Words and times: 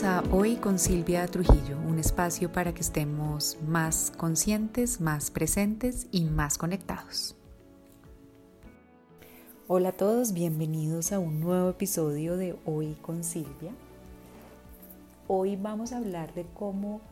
A 0.00 0.24
Hoy 0.32 0.56
con 0.56 0.78
Silvia 0.78 1.26
Trujillo, 1.26 1.76
un 1.86 1.98
espacio 1.98 2.50
para 2.50 2.72
que 2.72 2.80
estemos 2.80 3.58
más 3.68 4.10
conscientes, 4.16 5.02
más 5.02 5.30
presentes 5.30 6.06
y 6.10 6.24
más 6.24 6.56
conectados. 6.56 7.36
Hola 9.68 9.90
a 9.90 9.92
todos, 9.92 10.32
bienvenidos 10.32 11.12
a 11.12 11.18
un 11.18 11.40
nuevo 11.40 11.68
episodio 11.68 12.38
de 12.38 12.56
Hoy 12.64 12.96
con 13.02 13.22
Silvia. 13.22 13.72
Hoy 15.28 15.56
vamos 15.56 15.92
a 15.92 15.98
hablar 15.98 16.32
de 16.32 16.46
cómo 16.54 17.02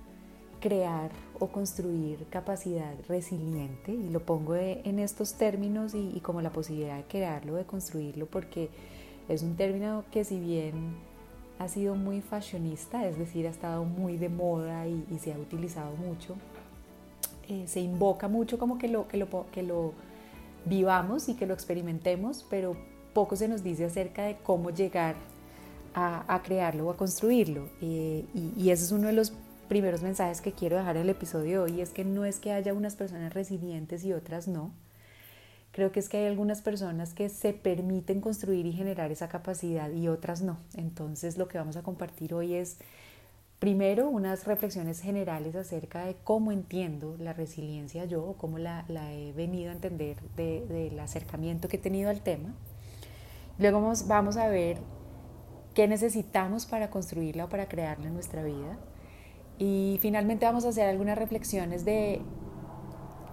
crear 0.58 1.10
o 1.38 1.48
construir 1.48 2.26
capacidad 2.30 2.94
resiliente 3.08 3.92
y 3.92 4.08
lo 4.08 4.24
pongo 4.24 4.56
en 4.56 4.98
estos 4.98 5.34
términos 5.34 5.94
y, 5.94 6.12
y 6.16 6.20
como 6.20 6.40
la 6.40 6.50
posibilidad 6.50 6.96
de 6.96 7.04
crearlo, 7.04 7.56
de 7.56 7.66
construirlo, 7.66 8.24
porque 8.24 8.70
es 9.28 9.42
un 9.42 9.54
término 9.56 10.02
que 10.10 10.24
si 10.24 10.40
bien 10.40 11.09
ha 11.60 11.68
sido 11.68 11.94
muy 11.94 12.22
fashionista, 12.22 13.06
es 13.06 13.18
decir, 13.18 13.46
ha 13.46 13.50
estado 13.50 13.84
muy 13.84 14.16
de 14.16 14.30
moda 14.30 14.86
y, 14.86 15.04
se 15.20 15.34
ha 15.34 15.38
utilizado 15.38 15.94
mucho. 15.94 16.36
Eh, 17.48 17.64
se 17.66 17.80
invoca 17.80 18.28
mucho 18.28 18.58
como 18.58 18.78
que 18.78 18.88
lo, 18.88 19.06
que, 19.06 19.18
lo, 19.18 19.28
que 19.52 19.62
lo 19.62 19.92
vivamos 20.64 21.28
y 21.28 21.34
que 21.34 21.44
lo 21.44 21.52
experimentemos, 21.52 22.46
pero 22.48 22.78
poco 23.12 23.36
se 23.36 23.46
nos 23.46 23.62
dice 23.62 23.84
acerca 23.84 24.24
de 24.24 24.38
cómo 24.38 24.70
llegar 24.70 25.16
a, 25.94 26.40
crearlo 26.42 26.86
o 26.86 26.90
a 26.92 26.96
construirlo. 26.96 27.68
Eh, 27.82 28.24
y, 28.34 28.54
y 28.56 28.70
ese 28.70 28.84
es 28.84 28.92
uno 28.92 29.08
de 29.08 29.12
los 29.12 29.34
primeros 29.68 30.00
mensajes 30.00 30.40
que 30.40 30.52
quiero 30.52 30.78
dejar 30.78 30.96
en 30.96 31.02
el 31.02 31.10
episodio 31.10 31.66
de 31.66 31.72
hoy, 31.72 31.80
es 31.82 31.90
que 31.90 32.06
no 32.06 32.24
es 32.24 32.40
que 32.40 32.52
haya 32.52 32.72
unas 32.72 32.96
personas 32.96 33.34
resilientes 33.34 34.02
y 34.02 34.14
otras 34.14 34.48
no, 34.48 34.72
Creo 35.72 35.92
que 35.92 36.00
es 36.00 36.08
que 36.08 36.18
hay 36.18 36.26
algunas 36.26 36.62
personas 36.62 37.14
que 37.14 37.28
se 37.28 37.52
permiten 37.52 38.20
construir 38.20 38.66
y 38.66 38.72
generar 38.72 39.12
esa 39.12 39.28
capacidad 39.28 39.90
y 39.90 40.08
otras 40.08 40.42
no. 40.42 40.58
Entonces 40.74 41.38
lo 41.38 41.46
que 41.46 41.58
vamos 41.58 41.76
a 41.76 41.82
compartir 41.82 42.34
hoy 42.34 42.54
es 42.54 42.78
primero 43.60 44.08
unas 44.08 44.46
reflexiones 44.46 45.00
generales 45.00 45.54
acerca 45.54 46.06
de 46.06 46.16
cómo 46.24 46.50
entiendo 46.50 47.16
la 47.18 47.34
resiliencia 47.34 48.04
yo 48.06 48.24
o 48.24 48.34
cómo 48.34 48.58
la, 48.58 48.84
he 49.12 49.32
venido 49.32 49.70
a 49.70 49.74
entender 49.74 50.16
del 50.34 50.98
acercamiento 50.98 51.68
que 51.68 51.76
he 51.76 51.80
tenido 51.80 52.10
al 52.10 52.20
tema. 52.20 52.54
Luego 53.58 53.80
vamos, 53.80 54.08
vamos 54.08 54.36
a 54.38 54.48
ver 54.48 54.78
qué 55.74 55.86
necesitamos 55.86 56.66
para 56.66 56.90
construirla 56.90 57.44
o 57.44 57.48
para 57.48 57.68
crearla 57.68 58.08
en 58.08 58.14
nuestra 58.14 58.42
vida. 58.42 58.78
Y 59.58 59.98
finalmente 60.00 60.46
vamos 60.46 60.64
a 60.64 60.70
hacer 60.70 60.88
algunas 60.88 61.18
reflexiones 61.18 61.84
de 61.84 62.22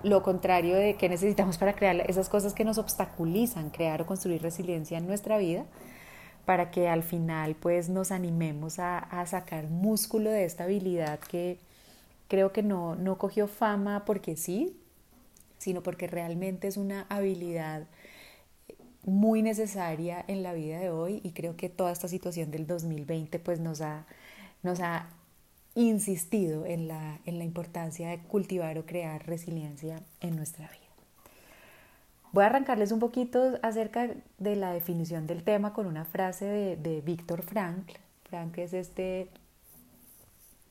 lo 0.03 0.23
contrario 0.23 0.75
de 0.75 0.95
que 0.95 1.09
necesitamos 1.09 1.57
para 1.57 1.73
crear 1.73 2.09
esas 2.09 2.29
cosas 2.29 2.53
que 2.53 2.63
nos 2.63 2.77
obstaculizan 2.77 3.69
crear 3.69 4.01
o 4.01 4.05
construir 4.05 4.41
resiliencia 4.41 4.97
en 4.97 5.07
nuestra 5.07 5.37
vida, 5.37 5.65
para 6.45 6.71
que 6.71 6.87
al 6.87 7.03
final 7.03 7.55
pues 7.55 7.89
nos 7.89 8.11
animemos 8.11 8.79
a, 8.79 9.25
sacar 9.25 9.67
músculo 9.67 10.29
de 10.31 10.45
esta 10.45 10.63
habilidad 10.63 11.19
que 11.19 11.59
creo 12.27 12.53
que 12.53 12.63
no, 12.63 12.95
no 12.95 13.17
cogió 13.17 13.47
fama 13.47 14.05
porque 14.05 14.37
sí, 14.37 14.77
sino 15.57 15.83
porque 15.83 16.07
realmente 16.07 16.67
es 16.67 16.77
una 16.77 17.05
habilidad 17.09 17.87
muy 19.03 19.41
necesaria 19.41 20.23
en 20.27 20.43
la 20.43 20.53
vida 20.53 20.79
de 20.79 20.89
hoy 20.89 21.21
y 21.23 21.31
creo 21.31 21.55
que 21.57 21.69
toda 21.69 21.91
esta 21.91 22.07
situación 22.07 22.51
del 22.51 22.67
2020 22.67 23.39
pues 23.39 23.59
nos 23.59 23.81
ha, 23.81 24.05
nos 24.63 24.79
ha 24.79 25.09
insistido 25.77 26.65
en 26.65 26.87
la, 26.87 27.19
en 27.25 27.37
la 27.37 27.43
importancia 27.43 28.09
de 28.09 28.17
cultivar 28.17 28.79
o 28.79 28.85
crear 28.87 29.27
resiliencia 29.27 30.01
en 30.21 30.35
nuestra 30.35 30.67
vida. 30.67 30.81
Voy 32.31 32.43
a 32.43 32.47
arrancarles 32.47 32.91
un 32.91 32.99
poquito 32.99 33.59
acerca 33.61 34.09
de 34.39 34.55
la 34.55 34.73
definición 34.73 35.27
del 35.27 35.43
tema 35.43 35.73
con 35.73 35.85
una 35.85 36.03
frase 36.03 36.45
de, 36.45 36.75
de 36.77 37.01
Víctor 37.01 37.43
Frankl. 37.43 37.93
Frankl 38.23 38.61
es 38.61 38.73
este, 38.73 39.29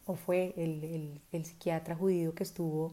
o 0.06 0.16
fue 0.16 0.52
el, 0.56 0.82
el, 0.82 1.20
el, 1.30 1.44
psiquiatra 1.44 1.94
judío 1.94 2.34
que 2.34 2.42
estuvo 2.42 2.92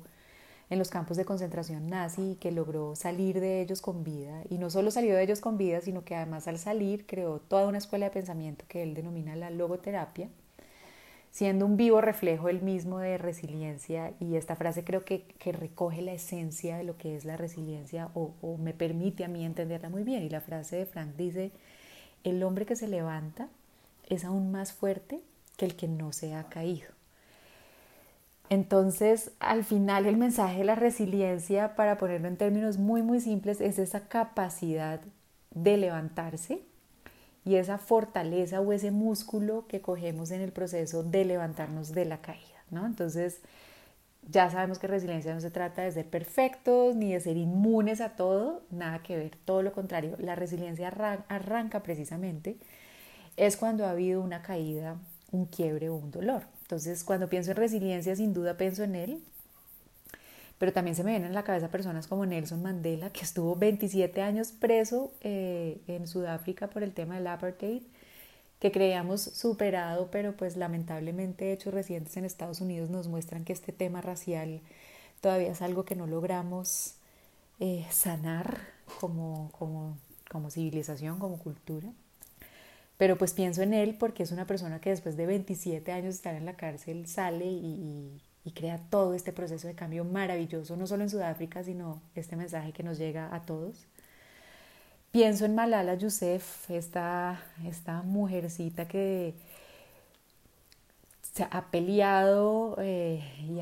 en 0.70 0.78
los 0.78 0.92
campos 0.92 1.18
de 1.18 1.26
concentración 1.26 1.88
nazi 1.88 2.34
y 2.34 2.36
que 2.36 2.52
logró 2.52 2.96
salir 2.96 3.40
de 3.40 3.60
ellos 3.60 3.82
con 3.82 4.04
vida. 4.04 4.44
Y 4.52 4.60
no 4.60 4.70
solo 4.70 4.92
salió 4.92 5.16
de 5.16 5.24
ellos 5.24 5.42
con 5.42 5.58
vida, 5.58 5.82
sino 5.82 6.06
que 6.06 6.16
además 6.16 6.48
al 6.48 6.60
salir 6.60 7.08
creó 7.08 7.40
toda 7.40 7.68
una 7.68 7.80
escuela 7.80 8.06
de 8.06 8.12
pensamiento 8.12 8.66
que 8.68 8.84
él 8.84 8.94
denomina 8.94 9.36
la 9.36 9.50
logoterapia 9.50 10.30
siendo 11.34 11.66
un 11.66 11.78
vivo 11.78 12.00
reflejo 12.00 12.48
el 12.48 12.62
mismo 12.62 13.00
de 13.00 13.18
resiliencia 13.18 14.14
y 14.20 14.36
esta 14.36 14.56
frase 14.56 14.84
creo 14.84 15.04
que, 15.04 15.26
recoge 15.44 16.04
la 16.04 16.14
esencia 16.14 16.78
de 16.78 16.84
lo 16.84 16.96
que 16.96 17.16
es 17.16 17.26
la 17.26 17.38
resiliencia 17.38 18.12
o, 18.14 18.36
o, 18.44 18.58
me 18.58 18.72
permite 18.72 19.26
a 19.26 19.28
mí 19.28 19.44
entenderla 19.44 19.90
muy 19.90 20.04
bien. 20.04 20.22
Y 20.22 20.30
la 20.30 20.42
frase 20.42 20.76
de 20.76 20.86
Frank 20.86 21.16
dice, 21.18 21.52
el 22.24 22.44
hombre 22.44 22.68
que 22.68 22.76
se 22.76 22.88
levanta 22.88 23.50
es 24.08 24.26
aún 24.26 24.52
más 24.52 24.74
fuerte 24.74 25.22
que 25.58 25.66
el 25.66 25.76
que 25.76 25.88
no 25.88 26.14
se 26.14 26.36
ha 26.36 26.44
caído. 26.50 26.90
Entonces, 28.50 29.32
al 29.40 29.64
final 29.64 30.06
el 30.06 30.18
mensaje 30.18 30.60
de 30.60 30.66
la 30.66 30.76
resiliencia, 30.76 31.76
para 31.76 31.98
ponerlo 31.98 32.28
en 32.28 32.38
términos 32.38 32.78
muy, 32.78 33.02
muy 33.02 33.20
simples, 33.20 33.60
es 33.60 33.80
esa 33.80 34.08
capacidad 34.08 35.02
de 35.50 35.78
levantarse 35.78 36.62
y 37.46 37.56
esa 37.56 37.78
fortaleza 37.78 38.62
o 38.62 38.72
ese 38.74 38.92
músculo 38.92 39.66
que 39.68 39.81
cogemos 39.81 40.31
en 40.31 40.42
el 40.42 40.52
proceso 40.52 41.04
de 41.04 41.26
levantarnos 41.26 41.92
de 41.92 42.06
la 42.06 42.22
caída, 42.22 42.64
¿no? 42.72 42.86
Entonces, 42.86 43.42
ya 44.30 44.50
sabemos 44.50 44.80
que 44.80 44.88
resiliencia 44.88 45.34
no 45.34 45.42
se 45.42 45.52
trata 45.52 45.81
de 45.81 45.92
ser 45.92 46.09
perfectos 46.09 46.96
ni 46.96 47.12
de 47.14 47.20
ser 47.20 47.36
inmunes 47.36 48.00
a 48.00 48.16
todo, 48.16 48.62
nada 48.72 49.04
que 49.04 49.18
ver, 49.18 49.38
todo 49.44 49.62
lo 49.62 49.74
contrario, 49.74 50.16
la 50.20 50.36
resiliencia 50.36 50.88
arranca 51.28 51.84
precisamente 51.84 52.58
es 53.36 53.58
cuando 53.58 53.86
ha 53.86 53.92
habido 53.92 54.22
una 54.22 54.42
caída, 54.42 54.98
un 55.31 55.46
quiebre 55.46 55.90
o 55.90 55.96
un 55.96 56.12
dolor. 56.12 56.44
Entonces, 56.62 57.04
cuando 57.04 57.30
pienso 57.30 57.52
en 57.52 57.58
resiliencia, 57.58 58.16
sin 58.16 58.34
duda 58.34 58.58
pienso 58.58 58.84
en 58.84 58.96
él, 58.96 59.24
pero 60.63 60.72
también 60.72 60.96
se 60.96 61.03
me 61.03 61.12
vienen 61.12 61.31
a 61.31 61.34
la 61.34 61.44
cabeza 61.44 61.68
personas 61.68 62.07
como 62.07 62.25
Nelson 62.25 62.62
Mandela, 62.62 63.09
que 63.09 63.24
estuvo 63.24 63.53
27 63.53 64.22
años 64.22 64.53
preso 64.53 65.12
eh, 65.19 65.81
en 65.88 66.07
Sudáfrica 66.07 66.69
por 66.69 66.84
el 66.84 66.94
tema 66.94 67.16
del 67.16 67.28
apartheid, 67.28 67.81
que 68.62 68.72
creíamos 68.72 69.19
superado, 69.19 70.07
pero 70.09 70.38
pues 70.38 70.56
lamentablemente 70.56 71.51
hechos 71.51 71.74
recientes 71.74 72.16
en 72.16 72.24
Estados 72.24 72.62
Unidos 72.62 72.90
nos 72.90 73.09
muestran 73.09 73.44
que 73.44 73.51
este 73.51 73.74
tema 73.74 74.00
racial 74.00 74.62
todavía 75.19 75.51
es 75.51 75.62
algo 75.62 75.84
que 75.84 75.97
no 75.97 76.07
logramos 76.07 76.94
eh, 77.59 77.85
sanar 77.91 78.62
como, 79.01 79.51
como, 79.59 79.97
como 80.31 80.50
civilización, 80.50 81.19
como 81.19 81.40
cultura. 81.40 81.90
Pero 82.95 83.18
pues 83.18 83.34
pienso 83.34 83.63
en 83.63 83.74
él 83.74 83.97
porque 84.00 84.24
es 84.24 84.31
una 84.31 84.47
persona 84.47 84.80
que 84.80 84.91
después 84.91 85.18
de 85.18 85.25
27 85.25 85.91
años 85.91 86.06
de 86.06 86.09
estar 86.12 86.35
en 86.35 86.45
la 86.45 86.56
cárcel 86.56 87.06
sale 87.06 87.47
y, 87.47 88.22
y 88.46 88.52
crea 88.52 88.80
todo 88.90 89.14
este 89.14 89.31
proceso 89.31 89.68
de 89.68 89.76
cambio 89.76 90.04
maravilloso, 90.04 90.76
no 90.76 90.88
solo 90.88 91.04
en 91.04 91.09
Sudáfrica, 91.09 91.64
sino 91.64 92.02
este 92.16 92.36
mensaje 92.36 92.74
que 92.74 92.84
nos 92.84 92.98
llega 92.98 93.34
a 93.34 93.42
todos. 93.42 93.86
Pienso 95.12 95.46
en 95.46 95.56
Malala 95.56 95.96
Yousef, 95.96 96.70
esta, 96.72 97.42
esta 97.66 98.02
mujercita 98.02 98.88
que 98.88 99.36
se 101.22 101.48
ha 101.50 101.72
peleado 101.72 102.78
eh, 102.80 103.24
y 103.42 103.56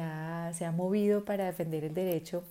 se 0.55 0.65
ha 0.65 0.71
movido 0.71 1.25
para 1.25 1.45
defender 1.45 1.83
el 1.83 1.93
derecho 1.93 2.43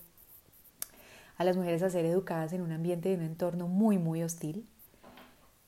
a 1.37 1.43
las 1.43 1.57
mujeres 1.57 1.83
a 1.83 1.89
ser 1.89 2.05
educadas 2.05 2.53
en 2.53 2.61
un 2.61 2.71
ambiente 2.71 3.11
y 3.11 3.15
un 3.15 3.21
entorno 3.21 3.67
muy, 3.67 3.97
muy 3.97 4.23
hostil. 4.23 4.67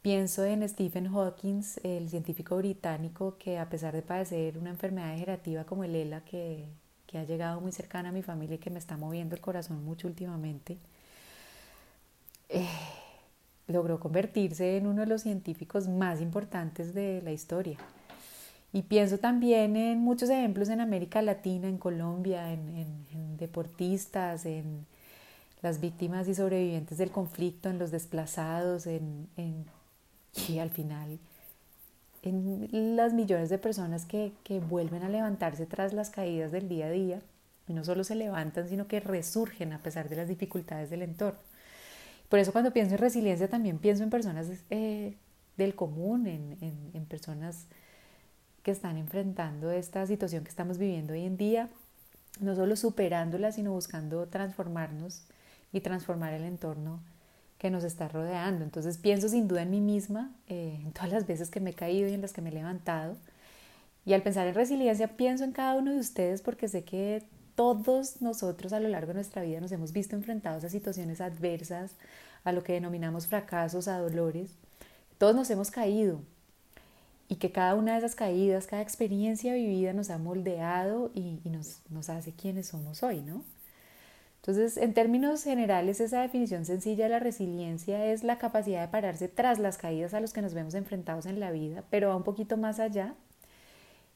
Pienso 0.03 0.44
en 0.44 0.68
Stephen 0.68 1.08
Hawking, 1.14 1.62
el 1.81 2.09
científico 2.09 2.58
británico 2.58 3.38
que 3.38 3.58
a 3.58 3.69
pesar 3.69 3.94
de 3.94 4.02
padecer 4.02 4.58
una 4.58 4.69
enfermedad 4.69 5.12
degenerativa 5.12 5.64
como 5.64 5.86
el 5.86 5.96
ELA, 5.96 6.25
que, 6.25 6.66
que 7.08 7.19
ha 7.19 7.24
llegado 7.24 7.62
muy 7.62 7.72
cercana 7.72 8.09
a 8.09 8.12
mi 8.12 8.22
familia 8.22 8.56
y 8.56 8.58
que 8.59 8.69
me 8.69 8.80
está 8.80 8.97
moviendo 8.97 9.34
el 9.34 9.40
corazón 9.40 9.86
mucho 9.86 10.09
últimamente, 10.09 10.78
eh, 12.50 12.68
logró 13.68 13.98
convertirse 14.01 14.75
en 14.75 14.88
uno 14.88 15.00
de 15.00 15.07
los 15.07 15.22
científicos 15.22 15.88
más 15.88 16.19
importantes 16.19 16.94
de 16.94 17.22
la 17.22 17.31
historia. 17.31 17.77
Y 18.74 18.81
pienso 18.81 19.19
también 19.19 19.77
en 19.77 20.00
muchos 20.00 20.30
ejemplos 20.30 20.68
en 20.68 20.81
América 20.81 21.22
Latina, 21.22 21.69
en 21.69 21.77
Colombia, 21.77 22.51
en 22.51 23.38
deportistas, 23.38 24.45
en 24.45 24.86
las 25.63 25.80
víctimas 25.80 26.27
y 26.27 26.36
sobrevivientes 26.36 26.98
del 26.98 27.10
conflicto, 27.10 27.69
en 27.69 27.80
los 27.80 27.89
desplazados, 27.89 28.86
en, 28.86 29.30
y 30.47 30.59
al 30.59 30.69
final 30.69 31.19
en 32.21 32.95
las 32.95 33.13
millones 33.13 33.50
de 33.50 33.57
personas 33.57 34.06
que, 34.06 34.31
que, 34.44 34.59
vuelven 34.59 35.03
a 35.03 35.09
levantarse 35.09 35.65
tras 35.65 35.91
las 35.91 36.09
caídas 36.09 36.53
del 36.53 36.69
día 36.69 36.85
a 36.85 36.89
día 36.89 37.21
no 37.68 37.83
solo 37.83 38.03
se 38.03 38.15
levantan, 38.15 38.68
sino 38.68 38.88
que 38.88 39.00
resurgen 39.00 39.74
a 39.74 39.80
pesar 39.80 40.09
de 40.09 40.18
las 40.18 40.27
dificultades 40.27 40.89
del 40.89 41.01
entorno. 41.01 41.39
Por 42.30 42.39
eso 42.39 42.51
cuando 42.51 42.74
pienso 42.74 42.95
en 42.95 43.00
resiliencia 43.00 43.47
también 43.47 43.77
pienso 43.77 44.03
en 44.03 44.09
personas 44.09 44.47
eh, 44.69 45.15
del 45.57 45.75
común, 45.75 46.27
en, 46.27 46.57
en, 46.62 46.91
en 46.94 47.06
personas 47.06 47.65
que 48.63 48.71
están 48.71 48.97
enfrentando 48.97 49.71
esta 49.71 50.06
situación 50.07 50.44
que 50.44 50.50
estamos 50.50 50.77
viviendo 50.77 51.13
hoy 51.13 51.25
en 51.25 51.38
día, 51.38 51.69
no 52.39 52.56
solo 52.56 52.75
superándola, 52.75 53.51
sino 53.51 53.71
buscando 53.71 54.27
transformarnos 54.27 55.25
y 55.71 55.81
transformar 55.81 56.33
el 56.33 56.44
entorno 56.44 57.00
que 57.63 57.71
nos 57.71 57.86
está 57.86 58.10
rodeando. 58.10 58.65
Entonces 58.65 58.98
pienso 58.98 59.30
sin 59.30 59.48
duda 59.48 59.62
en 59.62 59.69
mí 59.69 59.80
misma, 59.80 60.30
eh, 60.50 60.81
en 60.83 60.92
todas 60.92 61.10
las 61.13 61.25
veces 61.25 61.50
que 61.50 61.62
me 61.62 61.69
he 61.69 61.74
caído 61.74 62.10
y 62.10 62.13
en 62.13 62.19
las 62.19 62.33
que 62.33 62.42
me 62.42 62.50
he 62.50 62.54
levantado. 62.54 63.15
Y 64.06 64.12
al 64.12 64.21
pensar 64.21 64.45
en 64.48 64.54
resiliencia 64.54 65.15
pienso 65.15 65.45
en 65.45 65.54
cada 65.54 65.75
uno 65.75 65.94
de 65.94 65.98
ustedes 65.98 66.42
porque 66.42 66.68
sé 66.68 66.83
que 66.83 67.24
todos 67.56 68.21
nosotros 68.21 68.74
a 68.74 68.81
lo 68.81 68.89
largo 68.89 69.07
de 69.07 69.13
nuestra 69.13 69.44
vida 69.44 69.62
nos 69.62 69.71
hemos 69.71 69.94
visto 69.94 70.13
enfrentados 70.13 70.65
a 70.65 70.69
situaciones 70.69 71.21
adversas, 71.21 71.92
a 72.44 72.51
lo 72.51 72.65
que 72.65 72.74
denominamos 72.74 73.27
fracasos, 73.27 73.88
a 73.88 73.98
dolores. 73.98 74.51
Todos 75.18 75.33
nos 75.33 75.50
hemos 75.50 75.71
caído 75.71 76.19
y 77.30 77.38
que 77.38 77.54
cada 77.54 77.75
una 77.75 77.94
de 77.94 78.00
esas 78.00 78.15
caídas, 78.15 78.68
cada 78.68 78.81
experiencia 78.81 79.54
vivida 79.54 79.94
nos 79.94 80.10
ha 80.10 80.18
moldeado 80.18 81.12
y, 81.15 81.39
nos, 81.45 81.80
nos 81.89 82.10
hace 82.10 82.33
quienes 82.33 82.68
somos 82.68 83.04
hoy, 83.04 83.21
¿no? 83.21 83.45
Entonces, 84.45 84.75
en 84.75 84.94
términos 84.94 85.42
generales, 85.42 86.01
esa 86.01 86.19
definición 86.19 86.66
sencilla 86.66 87.06
de 87.06 87.12
la 87.12 87.19
resiliencia 87.19 88.07
es 88.07 88.25
la 88.25 88.40
capacidad 88.40 88.81
de 88.81 88.90
pararse 88.90 89.30
tras 89.30 89.57
las 89.57 89.78
caídas 89.78 90.13
a 90.13 90.19
los 90.19 90.34
que 90.34 90.42
nos 90.42 90.54
vemos 90.54 90.74
enfrentados 90.74 91.25
en 91.28 91.40
la 91.40 91.50
vida, 91.51 91.86
pero 91.90 92.10
va 92.10 92.18
un 92.18 92.24
poquito 92.24 92.57
más 92.57 92.81
allá. 92.81 93.16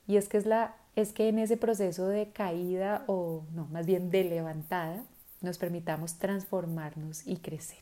Y 0.06 0.18
es 0.18 0.27
que, 0.27 0.35
es, 0.35 0.45
la, 0.45 0.75
es 0.97 1.13
que 1.13 1.29
en 1.29 1.39
ese 1.39 1.56
proceso 1.56 2.09
de 2.09 2.27
caída, 2.27 3.06
o 3.07 3.44
no, 3.53 3.68
más 3.68 3.85
bien 3.85 4.09
de 4.09 4.25
levantada, 4.25 5.01
nos 5.39 5.57
permitamos 5.57 6.15
transformarnos 6.15 7.25
y 7.25 7.38
crecer. 7.38 7.80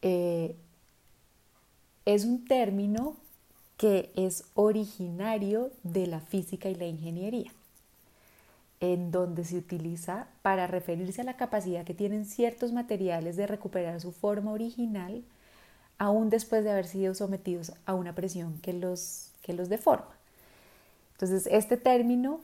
Eh, 0.00 0.56
es 2.06 2.24
un 2.24 2.46
término 2.46 3.18
que 3.76 4.10
es 4.16 4.44
originario 4.54 5.70
de 5.82 6.06
la 6.06 6.20
física 6.20 6.70
y 6.70 6.76
la 6.76 6.86
ingeniería 6.86 7.52
en 8.80 9.10
donde 9.10 9.44
se 9.44 9.56
utiliza 9.56 10.28
para 10.42 10.66
referirse 10.66 11.22
a 11.22 11.24
la 11.24 11.36
capacidad 11.36 11.84
que 11.84 11.94
tienen 11.94 12.26
ciertos 12.26 12.72
materiales 12.72 13.36
de 13.36 13.46
recuperar 13.46 14.00
su 14.00 14.12
forma 14.12 14.52
original 14.52 15.22
aún 15.98 16.30
después 16.30 16.64
de 16.64 16.70
haber 16.70 16.86
sido 16.86 17.14
sometidos 17.14 17.72
a 17.86 17.94
una 17.94 18.14
presión 18.14 18.58
que 18.60 18.72
los, 18.72 19.32
que 19.42 19.52
los 19.52 19.68
deforma. 19.68 20.16
Entonces, 21.12 21.48
este 21.50 21.76
término 21.76 22.40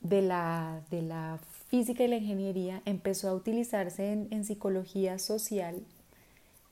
de 0.00 0.22
la, 0.22 0.82
de 0.90 1.02
la 1.02 1.38
física 1.68 2.04
y 2.04 2.08
la 2.08 2.16
ingeniería 2.16 2.82
empezó 2.84 3.28
a 3.28 3.34
utilizarse 3.34 4.12
en, 4.12 4.44
psicología 4.44 5.18
social 5.18 5.82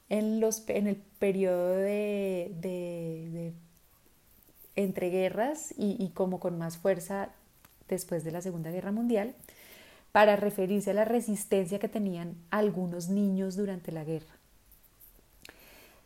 en, 0.08 0.41
los, 0.41 0.69
en 0.69 0.87
el 0.87 0.97
periodo 0.97 1.76
de, 1.76 2.55
de, 2.61 3.53
entre 4.76 5.11
guerras 5.11 5.75
y, 5.76 6.03
y 6.03 6.11
como 6.11 6.41
con 6.41 6.58
más 6.58 6.79
fuerza 6.79 7.31
después 7.94 8.25
de 8.25 8.33
la 8.33 8.43
Segunda 8.43 8.71
Guerra 8.71 8.93
Mundial, 8.93 9.35
para 10.12 10.37
referirse 10.37 10.91
a 10.91 10.94
la 10.94 11.05
resistencia 11.05 11.79
que 11.79 11.89
tenían 11.89 12.37
algunos 12.50 13.09
niños 13.09 13.56
durante 13.56 13.93
la 13.93 14.05
guerra. 14.05 14.37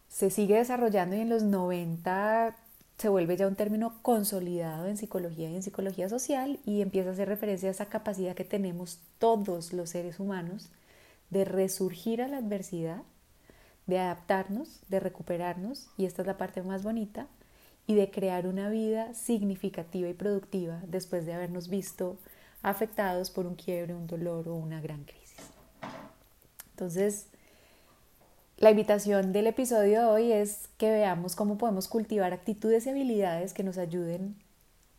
Se 0.09 0.31
sigue 0.31 0.57
desarrollando 0.57 1.17
y 1.17 1.21
en 1.21 1.29
los 1.29 1.43
90 1.43 2.57
se 2.99 3.09
vuelve 3.09 3.37
ya 3.37 3.47
un 3.47 3.57
término 3.57 3.99
consolidado 4.01 4.87
en 4.87 4.97
psicología 4.97 5.51
y 5.51 5.57
en 5.57 5.63
psicología 5.63 6.09
social 6.09 6.59
y 6.65 6.81
empieza 6.81 7.11
a 7.11 7.13
hacer 7.13 7.29
referencia 7.29 7.69
a 7.69 7.73
esa 7.73 7.87
capacidad 7.87 8.35
que 8.35 8.45
tenemos 8.45 9.01
todos 9.19 9.73
los 9.73 9.91
seres 9.91 10.19
humanos 10.19 10.71
de 11.29 11.45
resurgir 11.45 12.23
a 12.23 12.29
la 12.29 12.39
adversidad, 12.39 13.03
de 13.87 13.99
adaptarnos, 13.99 14.81
de 14.89 15.01
recuperarnos, 15.01 15.89
y 15.97 16.07
esta 16.07 16.23
es 16.23 16.27
la 16.27 16.39
parte 16.39 16.63
más 16.63 16.83
bonita, 16.83 17.27
y 17.87 17.95
de 17.95 18.11
crear 18.11 18.47
una 18.47 18.69
vida 18.69 19.15
significativa 19.15 20.09
y 20.09 20.15
productiva 20.15 20.83
después 20.87 21.25
de 21.27 21.35
habernos 21.35 21.69
visto 21.69 22.19
afectados 22.63 23.31
por 23.31 23.47
un 23.47 23.55
quiebre, 23.55 23.95
un 23.95 24.07
dolor 24.07 24.49
o 24.49 24.55
una 24.55 24.81
gran 24.81 25.05
crisis. 25.05 25.37
Entonces, 26.71 27.27
la 28.59 28.71
invitación 28.71 29.33
del 29.33 29.47
episodio 29.47 30.01
de 30.01 30.07
hoy 30.07 30.33
es 30.33 30.69
que 30.79 30.91
veamos 30.91 31.37
cómo 31.37 31.59
podemos 31.59 31.89
cultivar 31.89 32.33
actitudes 32.33 32.87
y 32.87 32.91
habilidades 32.91 33.53
que 33.53 33.63
nos 33.63 33.79
ayuden 33.79 34.35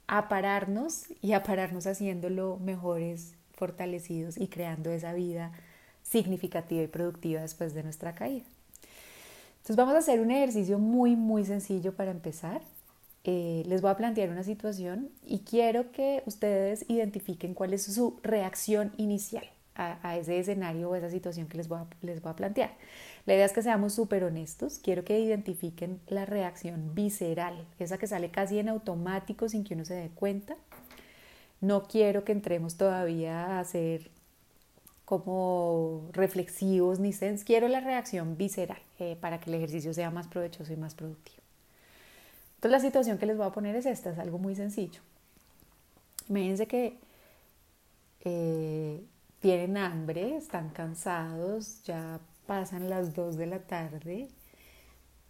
a 0.08 0.30
pararnos 0.30 1.08
y 1.22 1.34
a 1.34 1.44
pararnos 1.44 1.88
haciéndolo 1.88 2.58
mejores, 2.58 3.34
fortalecidos 3.54 4.38
y 4.38 4.48
creando 4.48 4.92
esa 4.92 5.14
vida 5.14 5.52
significativa 6.04 6.84
y 6.84 6.88
productiva 6.88 7.42
después 7.42 7.74
de 7.74 7.84
nuestra 7.84 8.16
caída. 8.16 8.46
Entonces 9.58 9.76
vamos 9.76 9.96
a 9.96 10.00
hacer 10.00 10.22
un 10.22 10.32
ejercicio 10.32 10.80
muy, 10.80 11.16
muy 11.16 11.44
sencillo 11.44 11.94
para 11.94 12.12
empezar. 12.12 12.62
Eh, 13.30 13.64
les 13.68 13.82
voy 13.82 13.92
a 13.92 13.98
plantear 13.98 14.30
una 14.30 14.44
situación 14.44 15.10
y 15.26 15.40
quiero 15.40 15.92
que 15.92 16.24
ustedes 16.26 16.86
identifiquen 16.88 17.54
cuál 17.54 17.74
es 17.74 17.84
su 17.84 18.22
reacción 18.24 18.94
inicial 18.96 19.46
a, 19.76 20.16
ese 20.16 20.40
escenario 20.40 20.90
o 20.90 20.96
esa 20.96 21.10
situación 21.10 21.48
que 21.48 21.58
les 21.58 21.68
voy 21.68 21.80
a, 21.80 21.88
les 22.02 22.22
voy 22.22 22.32
a 22.32 22.36
plantear. 22.38 22.72
La 23.26 23.36
idea 23.36 23.46
es 23.46 23.52
que 23.52 23.62
seamos 23.62 23.94
súper 23.94 24.24
honestos, 24.24 24.80
quiero 24.82 25.04
que 25.04 25.20
identifiquen 25.20 26.00
la 26.08 26.26
reacción 26.26 26.96
visceral, 26.96 27.68
esa 27.80 27.98
que 27.98 28.08
sale 28.08 28.32
casi 28.32 28.60
en 28.60 28.70
automático 28.70 29.50
sin 29.50 29.66
que 29.66 29.74
uno 29.74 29.84
se 29.84 29.96
dé 29.96 30.10
cuenta. 30.10 30.56
No 31.60 31.84
quiero 31.84 32.24
que 32.24 32.32
entremos 32.32 32.78
todavía 32.78 33.60
a 33.60 33.64
ser 33.66 34.10
como 35.04 36.10
reflexivos 36.14 37.00
ni 37.00 37.12
sens, 37.12 37.44
quiero 37.44 37.68
la 37.68 37.82
reacción 37.82 38.38
visceral 38.38 38.80
eh, 39.00 39.18
para 39.20 39.42
que 39.42 39.50
el 39.50 39.58
ejercicio 39.58 39.94
sea 39.94 40.12
más 40.12 40.30
provechoso 40.30 40.72
y 40.72 40.78
más 40.78 40.96
productivo. 40.96 41.47
Entonces 42.58 42.72
la 42.72 42.80
situación 42.80 43.20
que 43.20 43.28
les 43.28 43.38
voy 43.38 43.46
a 43.46 43.52
poner 43.52 43.76
es 43.76 43.86
esta, 43.86 44.10
es 44.10 44.18
algo 44.18 44.40
muy 44.40 44.56
sencillo. 44.56 45.02
Imagínense 46.28 46.68
que 46.68 46.98
eh, 48.22 49.06
tienen 49.40 49.78
hambre, 49.78 50.36
están 50.36 50.70
cansados, 50.70 51.84
ya 51.84 52.20
pasan 52.48 52.90
las 52.90 53.14
2 53.14 53.38
de 53.38 53.46
la 53.46 53.60
tarde, 53.60 54.28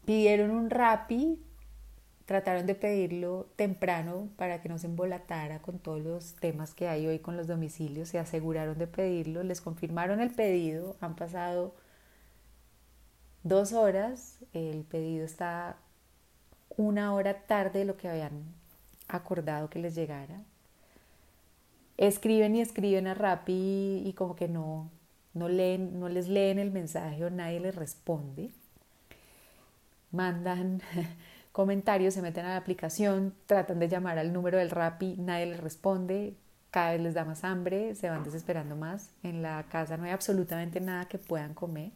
pidieron 0.06 0.52
un 0.52 0.70
rapi, 0.70 1.44
trataron 2.26 2.66
de 2.66 2.76
pedirlo 2.76 3.50
temprano 3.58 4.30
para 4.38 4.62
que 4.62 4.70
no 4.70 4.78
se 4.78 4.88
embolatara 4.88 5.62
con 5.62 5.80
todos 5.80 6.02
los 6.02 6.36
temas 6.36 6.74
que 6.74 6.88
hay 6.88 7.08
hoy 7.08 7.20
con 7.20 7.36
los 7.36 7.48
domicilios, 7.48 8.08
se 8.08 8.20
aseguraron 8.20 8.78
de 8.78 8.88
pedirlo, 8.88 9.44
les 9.44 9.60
confirmaron 9.60 10.22
el 10.22 10.32
pedido, 10.32 10.96
han 11.02 11.18
pasado 11.18 11.76
dos 13.44 13.74
horas, 13.74 14.40
el 14.54 14.86
pedido 14.86 15.26
está 15.26 15.78
una 16.78 17.14
hora 17.14 17.34
tarde 17.42 17.80
de 17.80 17.86
lo 17.86 17.98
que 17.98 18.08
habían 18.08 18.44
acordado 19.08 19.70
que 19.70 19.80
les 19.80 19.96
llegara. 19.96 20.42
Escriben 21.98 22.56
y 22.56 22.62
escriben 22.62 23.08
a 23.08 23.16
Rappi 23.16 24.04
y, 24.06 24.14
como 24.14 24.36
que 24.36 24.48
no, 24.48 24.90
no, 25.34 25.50
leen, 25.50 26.00
no 26.00 26.08
les 26.08 26.28
leen 26.28 26.60
el 26.60 26.72
mensaje 26.72 27.26
o 27.26 27.30
nadie 27.32 27.60
les 27.60 27.76
responde. 27.76 28.52
Mandan 30.12 30.82
comentarios, 31.52 32.14
se 32.14 32.22
meten 32.22 32.46
a 32.46 32.50
la 32.50 32.58
aplicación, 32.58 33.34
tratan 33.48 33.80
de 33.80 33.90
llamar 33.90 34.20
al 34.20 34.32
número 34.32 34.60
del 34.60 34.70
Rappi, 34.70 35.16
nadie 35.18 35.48
les 35.48 35.60
responde, 35.60 36.36
cada 36.70 36.92
vez 36.92 37.02
les 37.02 37.14
da 37.16 37.26
más 37.26 37.44
hambre, 37.44 37.96
se 37.96 38.10
van 38.10 38.24
desesperando 38.24 38.76
más. 38.76 39.10
En 39.24 39.42
la 39.42 39.64
casa 39.64 39.98
no 39.98 40.04
hay 40.04 40.12
absolutamente 40.12 40.80
nada 40.80 41.06
que 41.06 41.18
puedan 41.18 41.56
comer. 41.56 41.92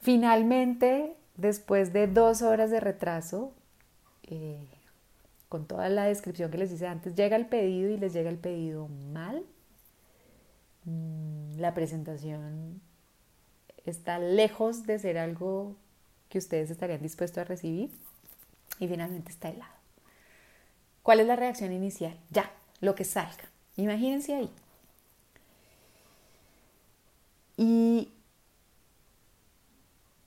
Finalmente 0.00 1.16
Después 1.36 1.92
de 1.92 2.06
dos 2.06 2.42
horas 2.42 2.70
de 2.70 2.80
retraso, 2.80 3.52
eh, 4.22 4.68
con 5.48 5.66
toda 5.66 5.88
la 5.88 6.04
descripción 6.04 6.50
que 6.50 6.58
les 6.58 6.72
hice 6.72 6.86
antes, 6.86 7.14
llega 7.14 7.36
el 7.36 7.46
pedido 7.46 7.90
y 7.90 7.96
les 7.96 8.12
llega 8.12 8.30
el 8.30 8.38
pedido 8.38 8.88
mal. 9.12 9.44
Mm, 10.84 11.58
la 11.58 11.74
presentación 11.74 12.80
está 13.84 14.18
lejos 14.18 14.86
de 14.86 14.98
ser 14.98 15.18
algo 15.18 15.76
que 16.28 16.38
ustedes 16.38 16.70
estarían 16.70 17.02
dispuestos 17.02 17.38
a 17.38 17.44
recibir 17.44 17.90
y 18.78 18.88
finalmente 18.88 19.30
está 19.30 19.48
helado. 19.50 19.74
¿Cuál 21.02 21.20
es 21.20 21.26
la 21.26 21.36
reacción 21.36 21.72
inicial? 21.72 22.18
Ya, 22.30 22.50
lo 22.80 22.94
que 22.94 23.04
salga. 23.04 23.44
Imagínense 23.76 24.34
ahí. 24.34 24.50
Y 27.56 28.12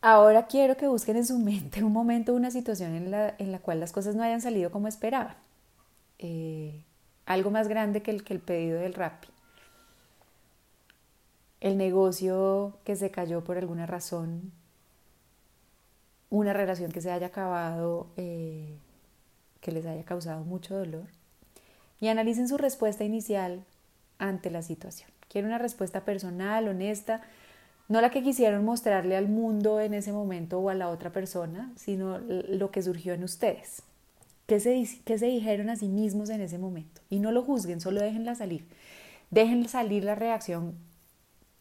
Ahora 0.02 0.48
quiero 0.48 0.78
que 0.78 0.88
busquen 0.88 1.18
en 1.18 1.26
su 1.26 1.40
mente 1.40 1.84
un 1.84 1.94
momento, 1.94 2.34
una 2.34 2.52
situación 2.52 2.96
en 2.96 3.12
la, 3.12 3.36
en 3.38 3.52
la 3.52 3.60
cual 3.60 3.80
las 3.80 3.92
cosas 3.92 4.16
no 4.16 4.24
hayan 4.24 4.42
salido 4.42 4.72
como 4.72 4.88
esperaban. 4.88 5.36
Eh, 6.20 6.84
algo 7.26 7.52
más 7.52 7.68
grande 7.68 8.02
que 8.02 8.12
el, 8.12 8.24
que 8.24 8.34
el 8.34 8.40
pedido 8.40 8.80
del 8.80 8.94
Rappi. 8.94 9.28
El 11.60 11.78
negocio 11.78 12.78
que 12.84 12.96
se 12.96 13.12
cayó 13.12 13.44
por 13.44 13.58
alguna 13.58 13.86
razón. 13.86 14.52
Una 16.30 16.54
relación 16.54 16.92
que 16.92 17.02
se 17.02 17.12
haya 17.12 17.28
acabado, 17.28 18.08
eh, 18.18 18.78
que 19.62 19.72
les 19.72 19.86
haya 19.86 20.04
causado 20.04 20.44
mucho 20.44 20.78
dolor. 20.78 21.08
Y 22.00 22.10
analicen 22.10 22.48
su 22.48 22.58
respuesta 22.58 23.04
inicial 23.04 23.64
ante 24.20 24.52
la 24.52 24.62
situación. 24.62 25.10
Quiero 25.30 25.48
una 25.48 25.58
respuesta 25.58 26.06
personal, 26.06 26.68
honesta, 26.68 27.22
no 27.88 28.02
la 28.02 28.10
que 28.10 28.24
quisieron 28.24 28.66
mostrarle 28.66 29.16
al 29.16 29.30
mundo 29.30 29.80
en 29.80 29.94
ese 29.94 30.12
momento 30.12 30.60
o 30.60 30.70
a 30.70 30.76
la 30.76 30.90
otra 30.90 31.12
persona, 31.12 31.72
sino 31.76 32.20
lo 32.20 32.72
que 32.72 32.82
surgió 32.82 33.14
en 33.14 33.24
ustedes. 33.24 33.84
¿Qué 34.46 34.60
se, 34.60 34.84
qué 35.06 35.18
se 35.18 35.28
dijeron 35.28 35.70
a 35.70 35.76
sí 35.76 35.88
mismos 35.88 36.30
en 36.30 36.42
ese 36.42 36.58
momento? 36.58 37.02
Y 37.10 37.20
no 37.20 37.32
lo 37.32 37.44
juzguen, 37.44 37.82
solo 37.82 38.02
déjenla 38.02 38.36
salir. 38.36 38.68
Dejen 39.30 39.68
salir 39.68 40.04
la 40.04 40.16
reacción 40.16 40.76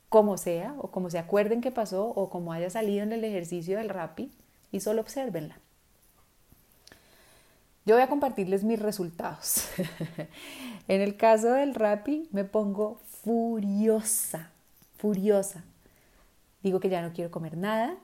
como 0.08 0.36
sea, 0.38 0.74
o 0.78 0.90
como 0.90 1.10
se 1.10 1.18
acuerden 1.18 1.60
que 1.60 1.72
pasó, 1.72 2.06
o 2.06 2.30
como 2.30 2.52
haya 2.52 2.70
salido 2.70 3.02
en 3.02 3.12
el 3.12 3.24
ejercicio 3.24 3.78
del 3.78 3.88
RAPI, 3.88 4.30
y 4.70 4.80
solo 4.80 5.00
observenla. 5.00 5.58
Yo 7.86 7.94
voy 7.94 8.02
a 8.02 8.08
compartirles 8.08 8.64
mis 8.64 8.80
resultados. 8.80 9.68
en 10.88 11.00
el 11.00 11.16
caso 11.16 11.52
del 11.52 11.72
Rappi 11.72 12.28
me 12.32 12.44
pongo 12.44 13.00
furiosa, 13.22 14.50
furiosa. 14.98 15.64
Digo 16.62 16.80
que 16.80 16.88
ya 16.88 17.02
no 17.02 17.12
quiero 17.12 17.30
comer 17.30 17.56
nada. 17.56 17.96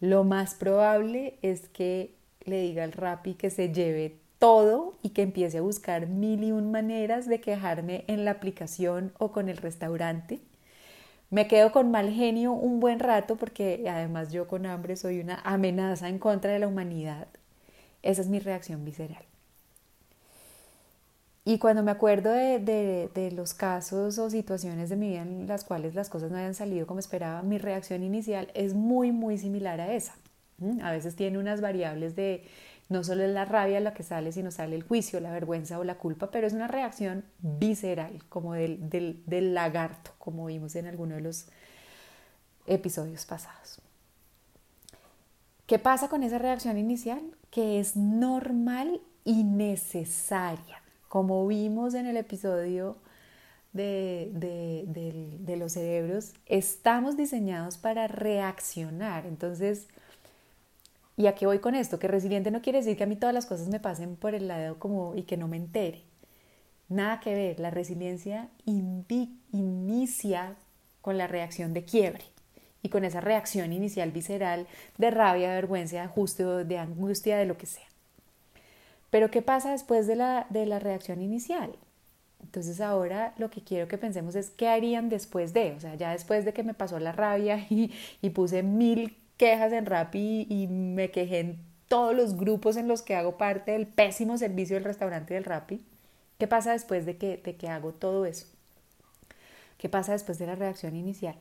Lo 0.00 0.24
más 0.24 0.54
probable 0.54 1.38
es 1.42 1.68
que 1.68 2.14
le 2.44 2.60
diga 2.60 2.84
al 2.84 2.92
Rappi 2.92 3.34
que 3.34 3.50
se 3.50 3.72
lleve 3.72 4.16
todo 4.38 4.94
y 5.02 5.10
que 5.10 5.22
empiece 5.22 5.58
a 5.58 5.62
buscar 5.62 6.08
mil 6.08 6.42
y 6.42 6.52
un 6.52 6.72
maneras 6.72 7.28
de 7.28 7.40
quejarme 7.40 8.04
en 8.08 8.24
la 8.24 8.32
aplicación 8.32 9.12
o 9.18 9.30
con 9.30 9.48
el 9.48 9.56
restaurante. 9.56 10.40
Me 11.30 11.46
quedo 11.46 11.72
con 11.72 11.90
mal 11.90 12.10
genio 12.10 12.52
un 12.52 12.80
buen 12.80 12.98
rato 12.98 13.36
porque 13.36 13.84
además 13.88 14.32
yo 14.32 14.48
con 14.48 14.66
hambre 14.66 14.96
soy 14.96 15.20
una 15.20 15.40
amenaza 15.44 16.08
en 16.08 16.18
contra 16.18 16.52
de 16.52 16.58
la 16.58 16.68
humanidad 16.68 17.28
esa 18.02 18.20
es 18.22 18.28
mi 18.28 18.40
reacción 18.40 18.84
visceral. 18.84 19.24
Y 21.44 21.58
cuando 21.58 21.82
me 21.82 21.90
acuerdo 21.90 22.30
de, 22.30 23.32
los 23.34 23.52
casos 23.52 24.18
o 24.18 24.30
situaciones 24.30 24.90
de 24.90 24.96
mi 24.96 25.08
vida 25.08 25.22
en 25.22 25.48
las 25.48 25.64
cuales 25.64 25.94
las 25.94 26.08
cosas 26.08 26.30
no 26.30 26.38
hayan 26.38 26.54
salido 26.54 26.86
como 26.86 27.00
esperaba, 27.00 27.42
mi 27.42 27.58
reacción 27.58 28.04
inicial 28.04 28.48
es 28.54 28.74
muy, 28.74 29.10
muy 29.10 29.38
similar 29.38 29.80
a 29.80 29.92
esa. 29.92 30.14
A 30.82 30.92
veces 30.92 31.16
tiene 31.16 31.38
unas 31.38 31.60
variables 31.60 32.14
de 32.14 32.44
no 32.88 33.02
solo 33.02 33.24
es 33.24 33.30
la 33.30 33.44
rabia 33.44 33.80
la 33.80 33.94
que 33.94 34.04
sale, 34.04 34.30
sino 34.30 34.52
sale 34.52 34.76
el 34.76 34.84
juicio, 34.84 35.18
la 35.18 35.32
vergüenza 35.32 35.80
o 35.80 35.84
la 35.84 35.96
culpa, 35.96 36.30
pero 36.30 36.46
es 36.46 36.52
una 36.52 36.68
reacción 36.68 37.24
visceral, 37.40 38.22
como 38.28 38.52
del, 38.54 38.88
del 38.90 39.54
lagarto, 39.54 40.12
como 40.18 40.46
vimos 40.46 40.76
en 40.76 40.86
alguno 40.86 41.16
de 41.16 41.22
los 41.22 41.46
episodios 42.66 43.26
pasados. 43.26 43.80
¿Qué 45.66 45.80
pasa 45.80 46.08
con 46.08 46.22
esa 46.22 46.38
reacción 46.38 46.78
inicial? 46.78 47.20
Que 47.50 47.80
es 47.80 47.96
normal 47.96 49.00
y 49.24 49.42
necesaria. 49.42 50.81
Como 51.12 51.46
vimos 51.46 51.92
en 51.92 52.06
el 52.06 52.16
episodio 52.16 52.96
de, 53.74 54.30
de, 54.32 55.56
los 55.58 55.72
cerebros, 55.72 56.32
estamos 56.46 57.18
diseñados 57.18 57.76
para 57.76 58.08
reaccionar. 58.08 59.26
Entonces, 59.26 59.88
¿y 61.18 61.26
a 61.26 61.34
qué 61.34 61.44
voy 61.44 61.58
con 61.58 61.74
esto? 61.74 61.98
Que 61.98 62.08
resiliente 62.08 62.50
no 62.50 62.62
quiere 62.62 62.78
decir 62.78 62.96
que 62.96 63.04
a 63.04 63.06
mí 63.06 63.16
todas 63.16 63.34
las 63.34 63.44
cosas 63.44 63.68
me 63.68 63.78
pasen 63.78 64.16
por 64.16 64.34
el 64.34 64.48
lado 64.48 64.78
como 64.78 65.14
y 65.14 65.24
que 65.24 65.36
no 65.36 65.48
me 65.48 65.58
entere. 65.58 66.00
Nada 66.88 67.20
que 67.20 67.34
ver. 67.34 67.60
La 67.60 67.68
resiliencia 67.68 68.48
inicia 68.64 70.56
con 71.02 71.18
la 71.18 71.26
reacción 71.26 71.74
de 71.74 71.84
quiebre 71.84 72.24
y 72.82 72.88
con 72.88 73.04
esa 73.04 73.20
reacción 73.20 73.74
inicial 73.74 74.12
visceral 74.12 74.66
de 74.96 75.10
rabia, 75.10 75.50
de 75.50 75.56
vergüenza, 75.56 75.96
de 75.96 76.02
ajuste, 76.04 76.42
de 76.42 76.78
angustia, 76.78 77.36
de 77.36 77.44
lo 77.44 77.58
que 77.58 77.66
sea. 77.66 77.91
Pero 79.12 79.30
¿qué 79.30 79.42
pasa 79.42 79.72
después 79.72 80.06
de 80.06 80.16
la, 80.16 80.46
de 80.48 80.64
la 80.64 80.78
reacción 80.78 81.20
inicial? 81.20 81.76
Entonces 82.42 82.80
ahora 82.80 83.34
lo 83.36 83.50
que 83.50 83.62
quiero 83.62 83.86
que 83.86 83.98
pensemos 83.98 84.34
es 84.36 84.48
qué 84.48 84.68
harían 84.68 85.10
después 85.10 85.52
de, 85.52 85.72
o 85.72 85.80
sea, 85.80 85.96
ya 85.96 86.12
después 86.12 86.46
de 86.46 86.54
que 86.54 86.62
me 86.62 86.72
pasó 86.72 86.98
la 86.98 87.12
rabia 87.12 87.58
y, 87.68 87.92
y 88.22 88.30
puse 88.30 88.62
mil 88.62 89.18
quejas 89.36 89.70
en 89.74 89.84
Rappi 89.84 90.46
y, 90.48 90.66
me 90.66 91.10
quejé 91.10 91.40
en 91.40 91.58
todos 91.88 92.16
los 92.16 92.38
grupos 92.38 92.78
en 92.78 92.88
los 92.88 93.02
que 93.02 93.14
hago 93.14 93.36
parte 93.36 93.72
del 93.72 93.86
pésimo 93.86 94.38
servicio 94.38 94.76
del 94.76 94.84
restaurante 94.84 95.34
del 95.34 95.44
Rappi, 95.44 95.84
¿qué 96.38 96.46
pasa 96.46 96.72
después 96.72 97.04
de 97.04 97.18
que, 97.18 97.36
de 97.36 97.56
que 97.56 97.68
hago 97.68 97.92
todo 97.92 98.24
eso? 98.24 98.46
¿Qué 99.76 99.90
pasa 99.90 100.12
después 100.12 100.38
de 100.38 100.46
la 100.46 100.54
reacción 100.54 100.96
inicial? 100.96 101.36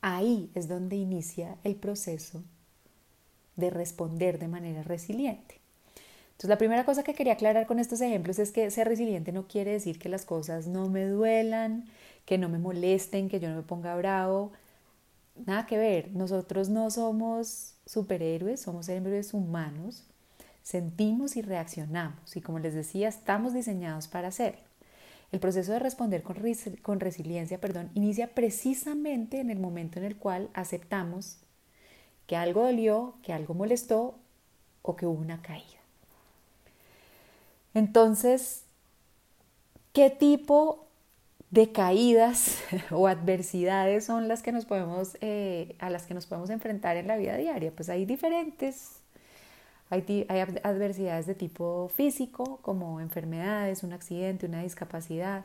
Ahí 0.00 0.48
es 0.54 0.68
donde 0.68 0.94
inicia 0.94 1.56
el 1.64 1.74
proceso 1.74 2.44
de 3.56 3.70
responder 3.70 4.38
de 4.38 4.46
manera 4.46 4.84
resiliente. 4.84 5.63
Entonces, 6.34 6.50
la 6.50 6.58
primera 6.58 6.84
cosa 6.84 7.04
que 7.04 7.14
quería 7.14 7.34
aclarar 7.34 7.66
con 7.66 7.78
estos 7.78 8.00
ejemplos 8.00 8.38
es 8.38 8.50
que 8.50 8.70
ser 8.70 8.88
resiliente 8.88 9.32
no 9.32 9.46
quiere 9.46 9.70
decir 9.70 9.98
que 9.98 10.08
las 10.08 10.24
cosas 10.24 10.66
no 10.66 10.88
me 10.88 11.06
duelan, 11.06 11.86
que 12.26 12.38
no 12.38 12.48
me 12.48 12.58
molesten, 12.58 13.28
que 13.28 13.40
yo 13.40 13.48
no 13.48 13.56
me 13.56 13.62
ponga 13.62 13.94
bravo. 13.96 14.52
Nada 15.46 15.66
que 15.66 15.78
ver. 15.78 16.10
Nosotros 16.12 16.68
no 16.68 16.90
somos 16.90 17.74
superhéroes, 17.86 18.60
somos 18.60 18.88
héroes 18.88 19.32
humanos. 19.32 20.04
Sentimos 20.62 21.36
y 21.36 21.42
reaccionamos. 21.42 22.36
Y 22.36 22.40
como 22.40 22.58
les 22.58 22.74
decía, 22.74 23.08
estamos 23.08 23.54
diseñados 23.54 24.08
para 24.08 24.28
hacerlo. 24.28 24.62
El 25.30 25.40
proceso 25.40 25.72
de 25.72 25.78
responder 25.78 26.22
con, 26.22 27.00
resiliencia 27.00 27.60
perdón, 27.60 27.90
inicia 27.94 28.28
precisamente 28.34 29.40
en 29.40 29.50
el 29.50 29.58
momento 29.58 29.98
en 29.98 30.04
el 30.04 30.16
cual 30.16 30.48
aceptamos 30.54 31.38
que 32.26 32.36
algo 32.36 32.62
dolió, 32.62 33.16
que 33.22 33.32
algo 33.32 33.54
molestó 33.54 34.18
o 34.82 34.96
que 34.96 35.06
hubo 35.06 35.20
una 35.20 35.42
caída. 35.42 35.83
Entonces, 37.74 38.64
¿qué 39.92 40.10
tipo 40.10 40.86
de 41.50 41.72
caídas 41.72 42.58
o 42.90 43.06
adversidades 43.08 44.04
son 44.04 44.28
las 44.28 44.42
que 44.42 44.52
nos 44.52 44.64
podemos, 44.64 45.16
eh, 45.20 45.76
a 45.78 45.90
las 45.90 46.06
que 46.06 46.14
nos 46.14 46.26
podemos 46.26 46.50
enfrentar 46.50 46.96
en 46.96 47.08
la 47.08 47.16
vida 47.16 47.36
diaria? 47.36 47.72
Pues 47.74 47.88
hay 47.88 48.04
diferentes 48.06 49.04
hay, 49.90 50.40
adversidades 50.62 51.26
de 51.26 51.34
tipo 51.34 51.88
físico, 51.94 52.58
como 52.62 53.00
enfermedades, 53.00 53.82
un 53.82 53.92
accidente, 53.92 54.46
una 54.46 54.62
discapacidad, 54.62 55.44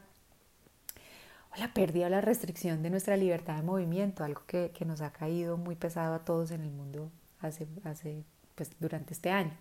o 1.55 1.59
la 1.59 1.73
pérdida 1.73 2.07
o 2.07 2.09
la 2.09 2.21
restricción 2.21 2.83
de 2.83 2.89
nuestra 2.89 3.17
libertad 3.17 3.57
de 3.57 3.63
movimiento, 3.63 4.23
algo 4.23 4.41
que, 4.47 4.71
nos 4.85 5.01
ha 5.01 5.11
caído 5.11 5.57
muy 5.57 5.75
pesado 5.75 6.15
a 6.15 6.19
todos 6.19 6.51
en 6.51 6.61
el 6.61 6.71
mundo 6.71 7.11
hace, 7.41 7.67
hace, 7.83 8.23
pues, 8.55 8.71
durante 8.79 9.13
este 9.13 9.29
año. 9.29 9.51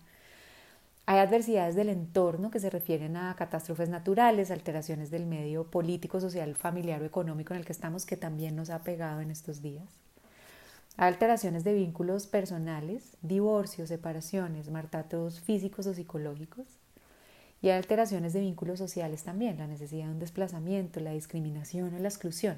Hay 1.09 1.17
adversidades 1.17 1.73
del 1.73 1.89
entorno 1.89 2.51
que 2.51 2.59
se 2.59 2.69
refieren 2.69 3.17
a 3.17 3.35
catástrofes 3.35 3.89
naturales, 3.89 4.51
alteraciones 4.51 5.09
del 5.09 5.25
medio 5.25 5.63
político, 5.63 6.21
social, 6.21 6.53
familiar 6.53 7.01
o 7.01 7.05
económico 7.05 7.51
en 7.51 7.59
el 7.61 7.65
que 7.65 7.71
estamos, 7.71 8.05
que 8.05 8.15
también 8.15 8.55
nos 8.55 8.69
ha 8.69 8.83
pegado 8.83 9.19
en 9.19 9.31
estos 9.31 9.63
días 9.63 9.89
alteraciones 10.97 11.63
de 11.63 11.73
vínculos 11.73 12.27
personales, 12.27 13.17
divorcios, 13.23 13.89
separaciones, 13.89 14.69
martatos 14.69 15.39
físicos 15.39 15.87
o 15.87 15.95
psicológicos. 15.95 16.67
Y 17.63 17.69
hay 17.69 17.77
alteraciones 17.77 18.33
de 18.33 18.41
vínculos 18.41 18.77
sociales 18.77 19.23
también, 19.23 19.57
la 19.57 19.65
necesidad 19.65 20.05
de 20.05 20.11
un 20.11 20.19
desplazamiento, 20.19 20.99
la 20.99 21.13
discriminación 21.13 21.95
o 21.95 21.97
la 21.97 22.07
exclusión. 22.07 22.57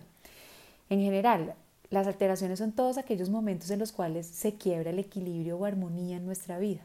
En 0.90 1.00
general, 1.00 1.54
las 1.90 2.06
alteraciones 2.06 2.60
son 2.60 2.74
todos 2.74 2.98
aquellos 2.98 3.30
momentos 3.30 3.70
en 3.70 3.80
los 3.80 3.94
cuales 3.94 4.28
se 4.28 4.56
quiebra 4.56 4.90
el 4.90 5.00
equilibrio 5.00 5.58
o 5.58 5.64
armonía 5.64 6.18
en 6.18 6.26
nuestra 6.26 6.60
vida. 6.60 6.82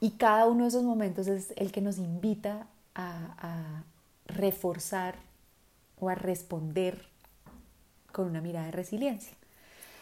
Y 0.00 0.12
cada 0.12 0.46
uno 0.46 0.64
de 0.64 0.68
esos 0.68 0.84
momentos 0.84 1.26
es 1.26 1.52
el 1.56 1.72
que 1.72 1.80
nos 1.80 1.98
invita 1.98 2.66
a, 2.94 3.84
reforzar 4.26 5.14
o 6.00 6.08
a 6.08 6.14
responder 6.16 7.06
con 8.10 8.26
una 8.26 8.40
mirada 8.40 8.66
de 8.66 8.72
resiliencia. 8.72 9.32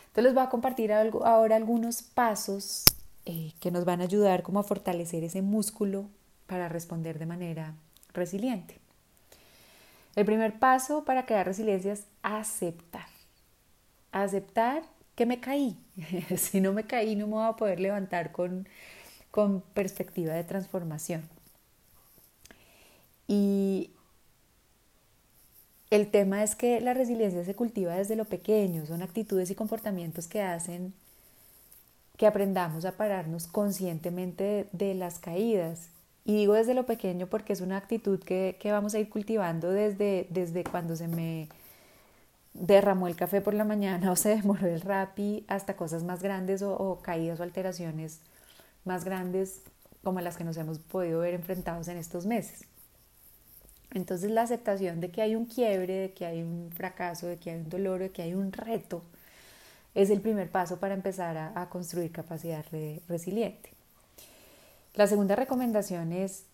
Entonces 0.07 0.25
les 0.25 0.35
voy 0.35 0.43
a 0.43 0.49
compartir 0.49 0.93
ahora 0.93 1.57
algunos 1.57 2.03
pasos 2.03 2.85
eh, 3.27 3.53
que 3.61 3.71
nos 3.71 3.85
van 3.85 4.01
a 4.01 4.05
ayudar 4.05 4.43
como 4.43 4.61
a 4.61 4.63
fortalecer 4.63 5.25
ese 5.25 5.43
músculo 5.43 6.07
para 6.47 6.69
responder 6.69 7.19
de 7.19 7.27
manera 7.27 7.75
resiliente. 8.15 8.79
El 10.17 10.25
primer 10.25 10.59
paso 10.59 11.05
para 11.05 11.27
crear 11.27 11.47
resiliencia 11.47 11.93
es 11.93 12.07
aceptar. 12.23 13.07
Aceptar 14.13 14.85
que 15.15 15.27
me 15.27 15.41
caí. 15.41 15.77
si 16.37 16.61
no 16.61 16.73
me 16.73 16.85
caí 16.85 17.17
no 17.17 17.27
me 17.27 17.35
voy 17.35 17.47
a 17.47 17.57
poder 17.57 17.81
levantar 17.81 18.33
con, 18.33 18.69
con 19.35 19.63
perspectiva 19.75 20.33
de 20.33 20.45
transformación. 20.45 21.29
Y 23.27 23.91
el 25.91 26.09
tema 26.13 26.45
es 26.45 26.55
que 26.55 26.81
la 26.81 26.95
resiliencia 26.95 27.45
se 27.45 27.57
cultiva 27.57 27.97
desde 27.97 28.15
lo 28.15 28.27
pequeño, 28.27 28.87
son 28.87 29.03
actitudes 29.03 29.51
y 29.51 29.57
comportamientos 29.57 30.29
que 30.29 30.41
hacen 30.41 30.95
que 32.17 32.29
aprendamos 32.29 32.85
a 32.85 32.93
pararnos 32.93 33.49
conscientemente 33.49 34.69
de, 34.71 34.95
las 34.95 35.19
caídas. 35.19 35.89
Y 36.25 36.37
digo 36.37 36.55
desde 36.55 36.75
lo 36.75 36.87
pequeño 36.87 37.27
porque 37.27 37.55
es 37.55 37.61
una 37.61 37.77
actitud 37.77 38.21
que, 38.21 38.57
vamos 38.67 38.95
a 38.95 39.01
ir 39.01 39.09
cultivando 39.09 39.73
desde, 39.73 40.29
desde 40.31 40.63
cuando 40.63 40.95
se 40.95 41.09
me 41.09 41.49
derramó 42.53 43.09
el 43.09 43.17
café 43.17 43.41
por 43.41 43.55
la 43.55 43.65
mañana 43.65 44.13
o 44.13 44.17
se 44.17 44.29
demoró 44.29 44.69
el 44.69 44.81
rapi 44.81 45.45
hasta 45.49 45.75
cosas 45.75 46.05
más 46.05 46.23
grandes 46.23 46.63
o 46.63 47.01
caídas 47.03 47.41
o 47.41 47.43
alteraciones 47.43 48.21
más 48.85 49.05
grandes 49.05 49.63
como 50.03 50.21
las 50.21 50.37
que 50.37 50.45
nos 50.45 50.57
hemos 50.57 50.79
podido 50.79 51.21
ver 51.21 51.35
enfrentados 51.35 51.89
en 51.89 51.97
estos 51.97 52.27
meses. 52.27 52.67
Entonces 53.93 54.31
la 54.31 54.43
aceptación 54.43 55.01
de 55.01 55.11
que 55.11 55.23
hay 55.23 55.37
un 55.37 55.47
quiebre, 55.47 55.95
de 55.95 56.13
que 56.13 56.27
hay 56.27 56.43
un 56.43 56.71
fracaso, 56.73 57.27
de 57.27 57.39
que 57.39 57.51
hay 57.51 57.61
un 57.61 57.69
dolor, 57.69 58.01
de 58.01 58.11
que 58.11 58.23
hay 58.23 58.35
un 58.35 58.53
reto, 58.53 59.03
es 59.95 60.11
el 60.11 60.21
primer 60.21 60.51
paso 60.51 60.79
para 60.79 60.95
empezar 60.95 61.37
a, 61.37 61.69
construir 61.71 62.11
capacidad 62.11 62.65
resiliente. 63.09 63.71
La 64.95 65.07
segunda 65.07 65.37
recomendación 65.37 66.13
es 66.13 66.45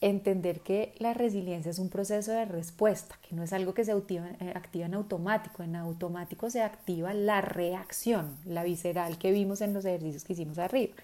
entender 0.00 0.60
que 0.60 0.94
la 0.98 1.14
resiliencia 1.14 1.70
es 1.70 1.78
un 1.78 1.88
proceso 1.88 2.32
de 2.32 2.44
respuesta, 2.44 3.18
que 3.28 3.34
no 3.34 3.42
es 3.42 3.52
algo 3.52 3.74
que 3.74 3.84
se 3.84 3.92
activa, 3.92 4.28
eh, 4.40 4.52
activa, 4.54 4.86
en 4.86 4.94
automático. 4.94 5.62
En 5.62 5.76
automático 5.76 6.50
se 6.50 6.62
activa 6.62 7.14
la 7.14 7.40
reacción, 7.40 8.36
la 8.44 8.62
visceral 8.62 9.18
que 9.18 9.32
vimos 9.32 9.60
en 9.60 9.74
los 9.74 9.84
ejercicios 9.84 10.24
que 10.24 10.34
hicimos 10.34 10.58
arriba. 10.58 10.94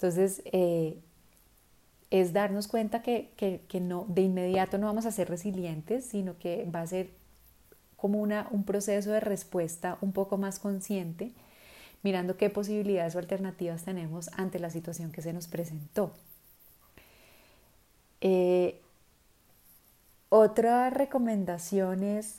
Entonces, 0.00 0.40
eh, 0.46 0.96
es 2.08 2.32
darnos 2.32 2.68
cuenta 2.68 3.02
que, 3.02 3.34
no, 3.82 4.06
de 4.08 4.22
inmediato 4.22 4.78
no 4.78 4.86
vamos 4.86 5.04
a 5.04 5.12
ser 5.12 5.28
resilientes, 5.28 6.06
sino 6.06 6.38
que 6.38 6.64
va 6.74 6.80
a 6.80 6.86
ser 6.86 7.10
como 7.96 8.18
una, 8.18 8.48
un 8.50 8.64
proceso 8.64 9.10
de 9.10 9.20
respuesta 9.20 9.98
un 10.00 10.12
poco 10.12 10.38
más 10.38 10.58
consciente, 10.58 11.32
mirando 12.02 12.38
qué 12.38 12.48
posibilidades 12.48 13.14
o 13.14 13.18
alternativas 13.18 13.84
tenemos 13.84 14.30
ante 14.38 14.58
la 14.58 14.70
situación 14.70 15.12
que 15.12 15.20
se 15.20 15.34
nos 15.34 15.48
presentó. 15.48 16.14
Eh, 18.22 18.80
otra 20.30 20.88
recomendación 20.88 22.04
es 22.04 22.38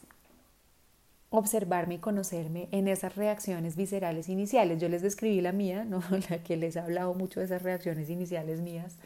observarme 1.31 1.95
y 1.95 1.97
conocerme 1.97 2.67
en 2.71 2.87
esas 2.87 3.15
reacciones 3.15 3.75
viscerales 3.75 4.29
iniciales. 4.29 4.79
Yo 4.79 4.89
les 4.89 5.01
describí 5.01 5.41
la 5.41 5.53
mía, 5.53 5.85
¿no? 5.85 6.03
la 6.29 6.43
que 6.43 6.57
les 6.57 6.75
he 6.75 6.79
hablado 6.79 7.13
mucho 7.15 7.39
de 7.39 7.47
esas 7.47 7.63
reacciones 7.63 8.09
iniciales 8.09 8.61
mías, 8.61 8.97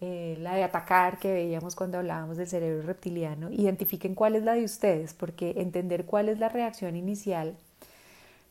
eh, 0.00 0.36
la 0.40 0.54
de 0.56 0.64
atacar 0.64 1.18
que 1.18 1.32
veíamos 1.32 1.76
cuando 1.76 1.98
hablábamos 1.98 2.38
del 2.38 2.48
cerebro 2.48 2.82
reptiliano. 2.82 3.50
Identifiquen 3.50 4.14
cuál 4.14 4.34
es 4.34 4.42
la 4.42 4.54
de 4.54 4.64
ustedes, 4.64 5.14
porque 5.14 5.54
entender 5.58 6.06
cuál 6.06 6.28
es 6.28 6.38
la 6.38 6.48
reacción 6.48 6.96
inicial 6.96 7.56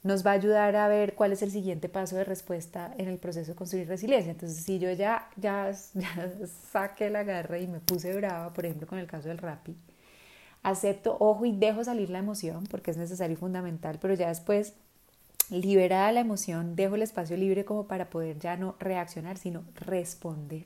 nos 0.04 0.26
va 0.26 0.32
a 0.32 0.34
ayudar 0.34 0.76
a 0.76 0.88
ver 0.88 1.16
cuál 1.16 1.32
es 1.32 1.42
el 1.42 1.52
siguiente 1.52 1.90
paso 1.90 2.18
de 2.18 2.26
respuesta 2.26 2.94
en 2.98 3.08
el 3.08 3.18
proceso 3.18 3.52
de 3.52 3.56
construir 3.56 3.88
resiliencia. 3.88 4.32
Entonces, 4.32 4.64
si 4.64 4.78
yo 4.78 4.92
ya, 4.92 5.30
ya, 5.38 5.72
ya 5.94 6.32
saqué 6.72 7.10
la 7.10 7.24
garra 7.24 7.58
y 7.58 7.68
me 7.68 7.80
puse 7.80 8.14
brava, 8.14 8.54
por 8.54 8.66
ejemplo, 8.66 8.88
con 8.88 9.00
el 9.00 9.08
caso 9.08 9.30
del 9.30 9.38
RAPI, 9.38 9.76
acepto, 10.64 11.18
ojo 11.20 11.46
y 11.46 11.52
dejo 11.52 11.84
salir 11.84 12.10
la 12.10 12.20
emoción 12.20 12.66
porque 12.66 12.92
es 12.92 12.98
necesario 12.98 13.36
y 13.36 13.38
fundamental, 13.38 14.00
pero 14.02 14.14
ya 14.16 14.30
después 14.30 14.74
liberada 15.50 16.12
la 16.12 16.22
emoción, 16.22 16.76
dejo 16.76 16.96
el 16.96 17.02
espacio 17.02 17.38
libre 17.38 17.66
como 17.66 17.88
para 17.88 18.10
poder 18.10 18.40
ya 18.40 18.56
no 18.58 18.76
reaccionar, 18.80 19.38
sino 19.38 19.64
responder, 19.76 20.66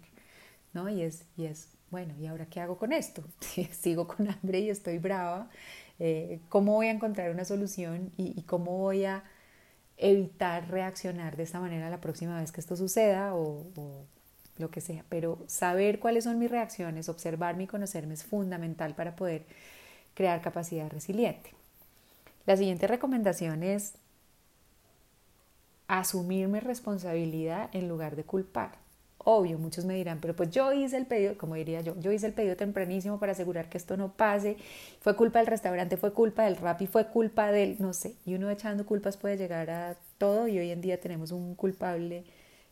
¿no? 0.74 0.88
Y 0.88 1.01
es, 1.01 1.25
y 1.36 1.46
es 1.46 1.70
bueno, 1.89 2.13
¿y 2.20 2.27
ahora 2.27 2.46
qué 2.46 2.60
hago 2.60 2.77
con 2.77 2.94
esto? 2.94 3.24
Sigo 3.72 4.08
con 4.08 4.30
hambre 4.30 4.60
y 4.60 4.70
estoy 4.70 4.98
brava, 4.98 5.50
eh, 6.00 6.39
¿cómo 6.50 6.74
voy 6.74 6.88
a 6.88 6.92
encontrar 6.92 7.32
una 7.32 7.46
solución 7.46 8.12
y, 8.18 8.42
cómo 8.44 8.77
voy 8.77 9.06
a 9.06 9.24
evitar 9.98 10.70
reaccionar 10.70 11.38
de 11.38 11.44
esta 11.44 11.60
manera 11.60 11.89
la 11.89 12.01
próxima 12.01 12.39
vez 12.39 12.51
que 12.51 12.62
esto 12.62 12.75
suceda 12.75 13.34
o, 13.34 13.66
o 13.75 14.06
lo 14.58 14.70
que 14.70 14.82
sea? 14.82 15.06
Pero 15.10 15.44
saber 15.48 16.00
cuáles 16.00 16.25
son 16.25 16.39
mis 16.39 16.51
reacciones, 16.51 17.10
observarme 17.10 17.63
y 17.63 17.68
conocerme 17.68 18.13
es 18.13 18.24
fundamental 18.24 18.94
para 18.94 19.16
poder 19.16 19.46
crear 20.17 20.41
capacidad 20.41 20.89
resiliente. 20.89 21.51
La 22.47 22.57
siguiente 22.57 22.88
recomendación 22.88 23.62
es 23.62 23.93
asumirme 25.88 26.59
responsabilidad 26.59 27.69
en 27.71 27.88
lugar 27.88 28.15
de 28.15 28.24
culpar. 28.24 28.71
Obvio, 29.19 29.59
muchos 29.59 29.86
me 29.86 29.93
dirán, 29.93 30.19
pero 30.19 30.36
pues 30.36 30.50
yo 30.50 30.74
hice 30.74 30.97
el 30.97 31.05
pedido, 31.05 31.38
como 31.38 31.53
diría 31.53 31.81
yo, 31.81 31.95
yo 32.00 32.12
hice 32.12 32.25
el 32.25 32.33
pedido 32.33 32.55
tempranísimo 32.55 33.19
para 33.19 33.33
asegurar 33.33 33.69
que 33.69 33.77
esto 33.77 33.95
no 33.95 34.13
pase, 34.13 34.57
fue 35.01 35.15
culpa 35.15 35.38
del 35.38 35.47
restaurante, 35.47 35.97
fue 35.97 36.13
culpa 36.13 36.45
del 36.45 36.55
rap 36.55 36.81
y 36.81 36.88
fue 36.88 37.05
culpa 37.07 37.51
del, 37.51 37.75
no 37.77 37.93
sé, 37.93 38.15
y 38.25 38.33
uno 38.33 38.50
echando 38.50 38.88
culpas 38.88 39.17
puede 39.17 39.38
llegar 39.38 39.69
a 39.69 39.97
todo 40.17 40.47
y 40.47 40.57
hoy 40.57 40.71
en 40.71 40.81
día 40.81 41.00
tenemos 41.00 41.31
un 41.31 41.53
culpable 41.53 42.24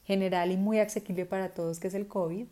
general 0.06 0.52
y 0.52 0.58
muy 0.58 0.80
asequible 0.80 1.28
para 1.28 1.50
todos 1.50 1.80
que 1.80 1.90
es 1.90 1.94
el 1.94 2.08
COVID, 2.08 2.48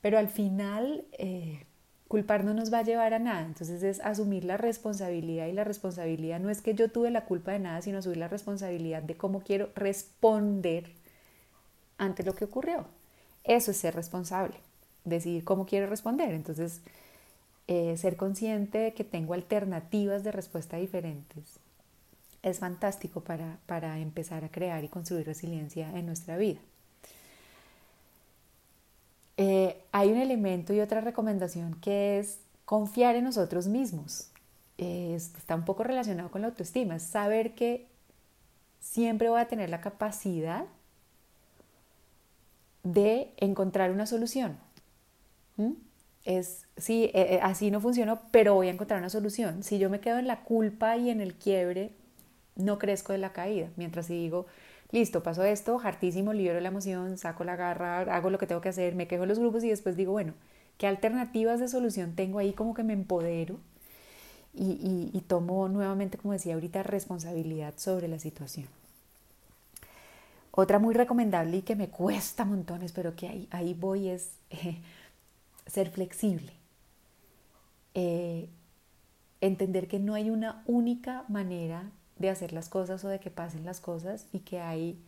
pero 0.00 0.18
al 0.18 0.28
final 0.28 1.04
eh, 1.12 1.66
culpar 2.12 2.44
no 2.44 2.52
nos 2.52 2.70
va 2.70 2.80
a 2.80 2.82
llevar 2.82 3.14
a 3.14 3.18
nada. 3.18 3.40
Entonces 3.40 3.82
es 3.82 3.98
asumir 4.00 4.44
la 4.44 4.58
responsabilidad 4.58 5.46
y 5.46 5.52
la 5.52 5.64
responsabilidad 5.64 6.40
no 6.40 6.50
es 6.50 6.60
que 6.60 6.74
yo 6.74 6.90
tuve 6.90 7.10
la 7.10 7.24
culpa 7.24 7.52
de 7.52 7.58
nada, 7.58 7.80
sino 7.80 7.96
asumir 7.96 8.18
la 8.18 8.28
responsabilidad 8.28 9.02
de 9.02 9.16
cómo 9.16 9.40
quiero 9.40 9.70
responder 9.74 10.92
ante 11.96 12.22
lo 12.22 12.34
que 12.34 12.44
ocurrió. 12.44 12.84
Eso 13.44 13.70
es 13.70 13.78
ser 13.78 13.94
responsable, 13.94 14.56
decidir 15.06 15.42
cómo 15.42 15.64
quiero 15.64 15.86
responder. 15.86 16.34
Entonces, 16.34 16.82
eh, 17.66 17.96
ser 17.96 18.18
consciente 18.18 18.76
de 18.76 18.92
que 18.92 19.04
tengo 19.04 19.32
alternativas 19.32 20.22
de 20.22 20.32
respuesta 20.32 20.76
diferentes 20.76 21.60
es 22.42 22.58
fantástico 22.58 23.22
para, 23.22 23.56
para 23.64 23.98
empezar 24.00 24.44
a 24.44 24.50
crear 24.50 24.84
y 24.84 24.88
construir 24.88 25.24
resiliencia 25.24 25.88
en 25.98 26.04
nuestra 26.04 26.36
vida. 26.36 26.60
Eh, 29.38 29.81
hay 29.92 30.10
un 30.10 30.18
elemento 30.18 30.72
y 30.72 30.80
otra 30.80 31.00
recomendación 31.00 31.74
que 31.80 32.18
es 32.18 32.40
confiar 32.64 33.14
en 33.14 33.24
nosotros 33.24 33.68
mismos. 33.68 34.30
está 34.78 35.54
un 35.54 35.64
poco 35.64 35.84
relacionado 35.84 36.30
con 36.30 36.40
la 36.40 36.48
autoestima, 36.48 36.96
es 36.96 37.02
saber 37.02 37.54
que 37.54 37.86
siempre 38.80 39.28
voy 39.28 39.40
a 39.40 39.46
tener 39.46 39.70
la 39.70 39.80
capacidad 39.80 40.64
de 42.82 43.32
encontrar 43.36 43.92
una 43.92 44.06
solución. 44.06 44.58
¿Mm? 45.56 45.72
Es, 46.24 46.66
sí, 46.76 47.04
eh, 47.14 47.34
eh, 47.34 47.40
así 47.42 47.70
no 47.70 47.80
funcionó, 47.80 48.22
pero 48.30 48.54
voy 48.54 48.68
a 48.68 48.70
encontrar 48.70 48.98
una 48.98 49.10
solución. 49.10 49.62
Si 49.62 49.78
yo 49.78 49.90
me 49.90 50.00
quedo 50.00 50.18
en 50.18 50.26
la 50.26 50.42
culpa 50.42 50.96
y 50.96 51.10
en 51.10 51.20
el 51.20 51.34
quiebre, 51.34 51.92
no 52.56 52.78
crezco 52.78 53.12
de 53.12 53.18
la 53.18 53.32
caída. 53.32 53.68
Mientras 53.76 54.06
si 54.06 54.14
digo, 54.14 54.46
listo, 54.92 55.22
pasó 55.22 55.42
esto, 55.42 55.80
hartísimo, 55.82 56.32
libero 56.32 56.60
la 56.60 56.68
emoción, 56.68 57.18
saco 57.18 57.44
la 57.44 57.56
garra, 57.56 58.00
hago 58.14 58.30
lo 58.30 58.38
que 58.38 58.46
tengo 58.46 58.60
que 58.60 58.68
hacer, 58.68 58.94
me 58.94 59.08
quejo 59.08 59.24
en 59.24 59.30
los 59.30 59.38
grupos 59.38 59.64
y 59.64 59.68
después 59.68 59.96
digo, 59.96 60.12
bueno, 60.12 60.34
¿qué 60.78 60.86
alternativas 60.86 61.58
de 61.58 61.68
solución 61.68 62.14
tengo 62.14 62.38
ahí? 62.38 62.52
Como 62.52 62.74
que 62.74 62.84
me 62.84 62.92
empodero 62.92 63.58
y, 64.54 65.24
tomo 65.26 65.68
nuevamente, 65.68 66.18
como 66.18 66.34
decía 66.34 66.54
ahorita, 66.54 66.82
responsabilidad 66.82 67.74
sobre 67.76 68.06
la 68.06 68.18
situación. 68.18 68.66
Otra 70.50 70.78
muy 70.78 70.92
recomendable 70.92 71.58
y 71.58 71.62
que 71.62 71.76
me 71.76 71.88
cuesta 71.88 72.44
montones, 72.44 72.92
pero 72.92 73.16
que 73.16 73.28
ahí, 73.28 73.48
ahí 73.50 73.72
voy 73.72 74.10
es 74.10 74.32
eh, 74.50 74.76
ser 75.66 75.90
flexible. 75.90 76.52
Eh, 77.94 78.50
entender 79.40 79.88
que 79.88 79.98
no 79.98 80.12
hay 80.12 80.28
una 80.28 80.62
única 80.66 81.24
manera 81.28 81.90
de 82.22 82.30
hacer 82.30 82.52
las 82.52 82.68
cosas 82.68 83.04
o 83.04 83.08
de 83.08 83.20
que 83.20 83.30
pasen 83.30 83.64
las 83.64 83.80
cosas 83.80 84.26
y 84.32 84.40
que 84.40 84.60
hay 84.60 84.98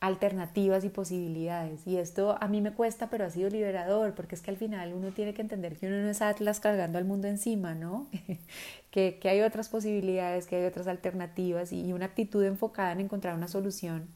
alternativas 0.00 0.84
y 0.84 0.90
posibilidades. 0.90 1.86
Y 1.86 1.96
esto 1.96 2.36
a 2.40 2.46
mí 2.48 2.60
me 2.60 2.72
cuesta, 2.72 3.08
pero 3.08 3.24
ha 3.24 3.30
sido 3.30 3.48
liberador, 3.50 4.14
porque 4.14 4.34
es 4.34 4.42
que 4.42 4.50
al 4.50 4.56
final 4.56 4.92
uno 4.92 5.10
tiene 5.12 5.34
que 5.34 5.42
entender 5.42 5.76
que 5.76 5.86
uno 5.86 5.96
no 5.96 6.08
es 6.10 6.20
Atlas 6.22 6.60
cargando 6.60 6.98
al 6.98 7.04
mundo 7.04 7.26
encima, 7.26 7.74
¿no? 7.74 8.06
que, 8.90 9.18
hay 9.24 9.40
otras 9.40 9.68
posibilidades, 9.68 10.46
que 10.46 10.56
hay 10.56 10.64
otras 10.66 10.86
alternativas 10.86 11.72
y 11.72 11.92
una 11.92 12.06
actitud 12.06 12.44
enfocada 12.44 12.92
en 12.92 13.00
encontrar 13.00 13.34
una 13.34 13.48
solución 13.48 14.06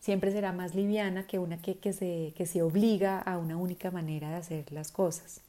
siempre 0.00 0.30
será 0.30 0.52
más 0.52 0.74
liviana 0.74 1.26
que 1.26 1.38
una 1.38 1.60
que, 1.60 1.78
que, 1.78 1.92
se, 1.92 2.32
que 2.36 2.46
se 2.46 2.62
obliga 2.62 3.18
a 3.18 3.36
una 3.38 3.56
única 3.56 3.90
manera 3.90 4.30
de 4.30 4.36
hacer 4.36 4.72
las 4.72 4.92
cosas. 4.92 5.40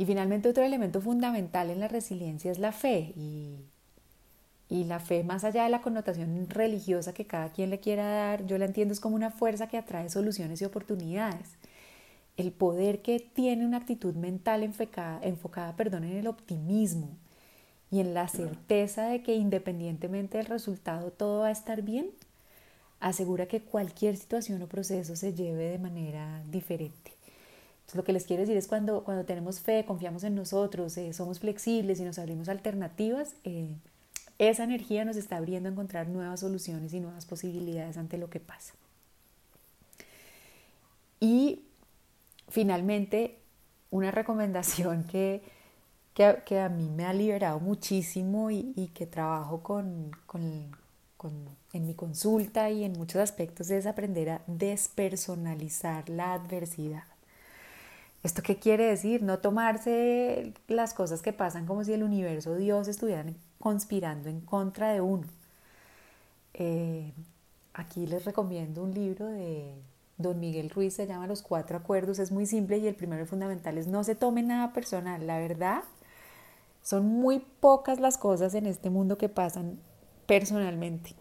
Y 0.00 0.06
finalmente 0.06 0.48
otro 0.48 0.64
elemento 0.64 1.02
fundamental 1.02 1.68
en 1.68 1.78
la 1.78 1.86
resiliencia 1.86 2.50
es 2.50 2.58
la 2.58 2.72
fe 2.72 3.12
y, 3.16 3.66
la 4.70 4.98
fe 4.98 5.24
más 5.24 5.44
allá 5.44 5.64
de 5.64 5.68
la 5.68 5.82
connotación 5.82 6.48
religiosa 6.48 7.12
que 7.12 7.26
cada 7.26 7.52
quien 7.52 7.68
le 7.68 7.80
quiera 7.80 8.08
dar, 8.08 8.46
yo 8.46 8.56
la 8.56 8.64
entiendo 8.64 8.94
es 8.94 9.00
como 9.00 9.14
una 9.14 9.30
fuerza 9.30 9.68
que 9.68 9.76
atrae 9.76 10.08
soluciones 10.08 10.62
y 10.62 10.64
oportunidades. 10.64 11.50
El 12.38 12.50
poder 12.50 13.02
que 13.02 13.20
tiene 13.20 13.66
una 13.66 13.76
actitud 13.76 14.14
mental 14.14 14.62
enfocada, 14.62 15.20
enfocada 15.22 15.76
perdón, 15.76 16.04
en 16.04 16.16
el 16.16 16.28
optimismo 16.28 17.10
y 17.90 18.00
en 18.00 18.14
la 18.14 18.26
certeza 18.26 19.06
de 19.08 19.22
que 19.22 19.34
independientemente 19.34 20.38
del 20.38 20.46
resultado 20.46 21.10
todo 21.10 21.40
va 21.40 21.48
a 21.48 21.50
estar 21.50 21.82
bien, 21.82 22.10
asegura 23.00 23.48
que 23.48 23.60
cualquier 23.60 24.16
situación 24.16 24.62
o 24.62 24.66
proceso 24.66 25.14
se 25.14 25.34
lleve 25.34 25.68
de 25.68 25.78
manera 25.78 26.42
diferente 26.50 27.19
lo 27.94 28.04
que 28.04 28.12
les 28.12 28.24
quiero 28.24 28.42
decir 28.42 28.56
es 28.56 28.66
cuando, 28.66 29.04
cuando 29.04 29.24
tenemos 29.24 29.60
fe, 29.60 29.84
confiamos 29.84 30.24
en 30.24 30.34
nosotros, 30.34 30.96
eh, 30.96 31.12
somos 31.12 31.40
flexibles 31.40 32.00
y 32.00 32.04
nos 32.04 32.18
abrimos 32.18 32.48
alternativas, 32.48 33.34
eh, 33.44 33.74
esa 34.38 34.64
energía 34.64 35.04
nos 35.04 35.16
está 35.16 35.36
abriendo 35.36 35.68
a 35.68 35.72
encontrar 35.72 36.08
nuevas 36.08 36.40
soluciones 36.40 36.94
y 36.94 37.00
nuevas 37.00 37.26
posibilidades 37.26 37.96
ante 37.96 38.16
lo 38.16 38.30
que 38.30 38.40
pasa. 38.40 38.74
Y 41.20 41.62
finalmente, 42.48 43.36
una 43.90 44.10
recomendación 44.10 45.04
que, 45.10 45.42
que, 46.14 46.58
a 46.58 46.68
mí 46.68 46.88
me 46.88 47.04
ha 47.04 47.12
liberado 47.12 47.60
muchísimo 47.60 48.50
y, 48.50 48.90
que 48.94 49.06
trabajo 49.06 49.62
con, 49.62 50.10
en 51.72 51.86
mi 51.86 51.94
consulta 51.94 52.70
y 52.70 52.84
en 52.84 52.92
muchos 52.92 53.20
aspectos 53.20 53.70
es 53.70 53.86
aprender 53.86 54.30
a 54.30 54.42
despersonalizar 54.46 56.08
la 56.08 56.32
adversidad. 56.32 57.09
¿Esto 58.22 58.42
qué 58.42 58.58
quiere 58.58 58.86
decir? 58.86 59.22
No 59.22 59.38
tomarse 59.38 60.52
las 60.68 60.92
cosas 60.92 61.22
que 61.22 61.32
pasan 61.32 61.66
como 61.66 61.84
si 61.84 61.92
el 61.94 62.02
universo, 62.02 62.56
Dios 62.56 62.86
estuvieran 62.88 63.36
conspirando 63.58 64.28
en 64.28 64.40
contra 64.40 64.92
de 64.92 65.00
uno. 65.00 65.26
Eh, 66.54 67.12
aquí 67.72 68.06
les 68.06 68.24
recomiendo 68.24 68.82
un 68.82 68.92
libro 68.92 69.26
de 69.26 69.74
Don 70.18 70.38
Miguel 70.38 70.68
Ruiz, 70.68 70.94
se 70.94 71.06
llama 71.06 71.26
Los 71.26 71.40
Cuatro 71.42 71.78
Acuerdos, 71.78 72.18
es 72.18 72.30
muy 72.30 72.44
simple 72.44 72.78
y 72.78 72.86
el 72.86 72.94
primero 72.94 73.22
y 73.22 73.26
fundamental 73.26 73.78
es 73.78 73.86
no 73.86 74.04
se 74.04 74.14
tome 74.14 74.42
nada 74.42 74.72
personal, 74.72 75.26
la 75.26 75.38
verdad. 75.38 75.82
Son 76.82 77.06
muy 77.06 77.40
pocas 77.60 78.00
las 78.00 78.18
cosas 78.18 78.54
en 78.54 78.66
este 78.66 78.90
mundo 78.90 79.16
que 79.18 79.28
pasan 79.28 79.78
personalmente. 80.26 81.14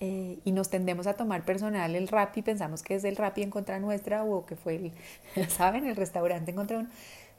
Eh, 0.00 0.38
y 0.44 0.52
nos 0.52 0.70
tendemos 0.70 1.06
a 1.06 1.14
tomar 1.14 1.44
personal 1.44 1.94
el 1.94 2.08
rap 2.08 2.36
y 2.36 2.42
pensamos 2.42 2.82
que 2.82 2.94
es 2.94 3.04
el 3.04 3.16
rap 3.16 3.36
en 3.38 3.50
contra 3.50 3.78
nuestra 3.78 4.24
o 4.24 4.46
que 4.46 4.56
fue 4.56 4.76
el, 4.76 5.48
¿saben? 5.48 5.86
El 5.86 5.96
restaurante 5.96 6.50
en 6.50 6.56
contra 6.56 6.78
uno. 6.78 6.88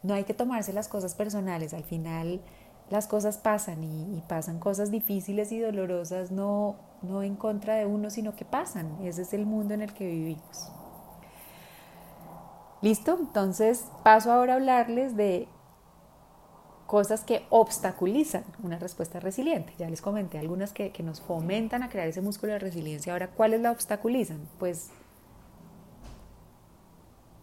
No 0.04 0.14
hay 0.14 0.24
que 0.24 0.34
tomarse 0.34 0.72
las 0.74 0.88
cosas 0.88 1.16
personales, 1.16 1.74
al 1.74 1.84
final 1.84 2.42
las 2.90 3.08
cosas 3.08 3.38
pasan 3.38 3.84
y, 3.84 4.18
y, 4.18 4.22
pasan 4.28 4.60
cosas 4.60 4.92
difíciles 4.92 5.52
y 5.52 5.60
dolorosas 5.60 6.30
no, 6.30 6.76
no 7.02 7.24
en 7.24 7.36
contra 7.36 7.76
de 7.76 7.86
uno, 7.86 8.10
sino 8.10 8.36
que 8.36 8.44
pasan. 8.44 8.98
Ese 9.02 9.22
es 9.22 9.34
el 9.34 9.46
mundo 9.46 9.74
en 9.74 9.82
el 9.82 9.94
que 9.94 10.06
vivimos. 10.06 10.72
¿Listo? 12.82 13.18
Entonces 13.20 13.86
paso 14.04 14.32
ahora 14.32 14.54
a 14.54 14.56
hablarles 14.58 15.16
de 15.16 15.48
cosas 16.92 17.24
que 17.24 17.46
obstaculizan 17.52 18.44
una 18.64 18.78
respuesta 18.78 19.22
resiliente. 19.22 19.72
Ya 19.80 19.90
les 19.90 20.02
comenté 20.02 20.38
algunas 20.40 20.74
que, 20.74 20.92
nos 21.02 21.22
fomentan 21.22 21.84
a 21.84 21.90
crear 21.90 22.10
ese 22.10 22.20
músculo 22.20 22.52
de 22.52 22.60
resiliencia. 22.60 23.14
Ahora, 23.14 23.30
¿cuáles 23.30 23.62
la 23.62 23.72
obstaculizan? 23.72 24.40
Pues 24.60 24.90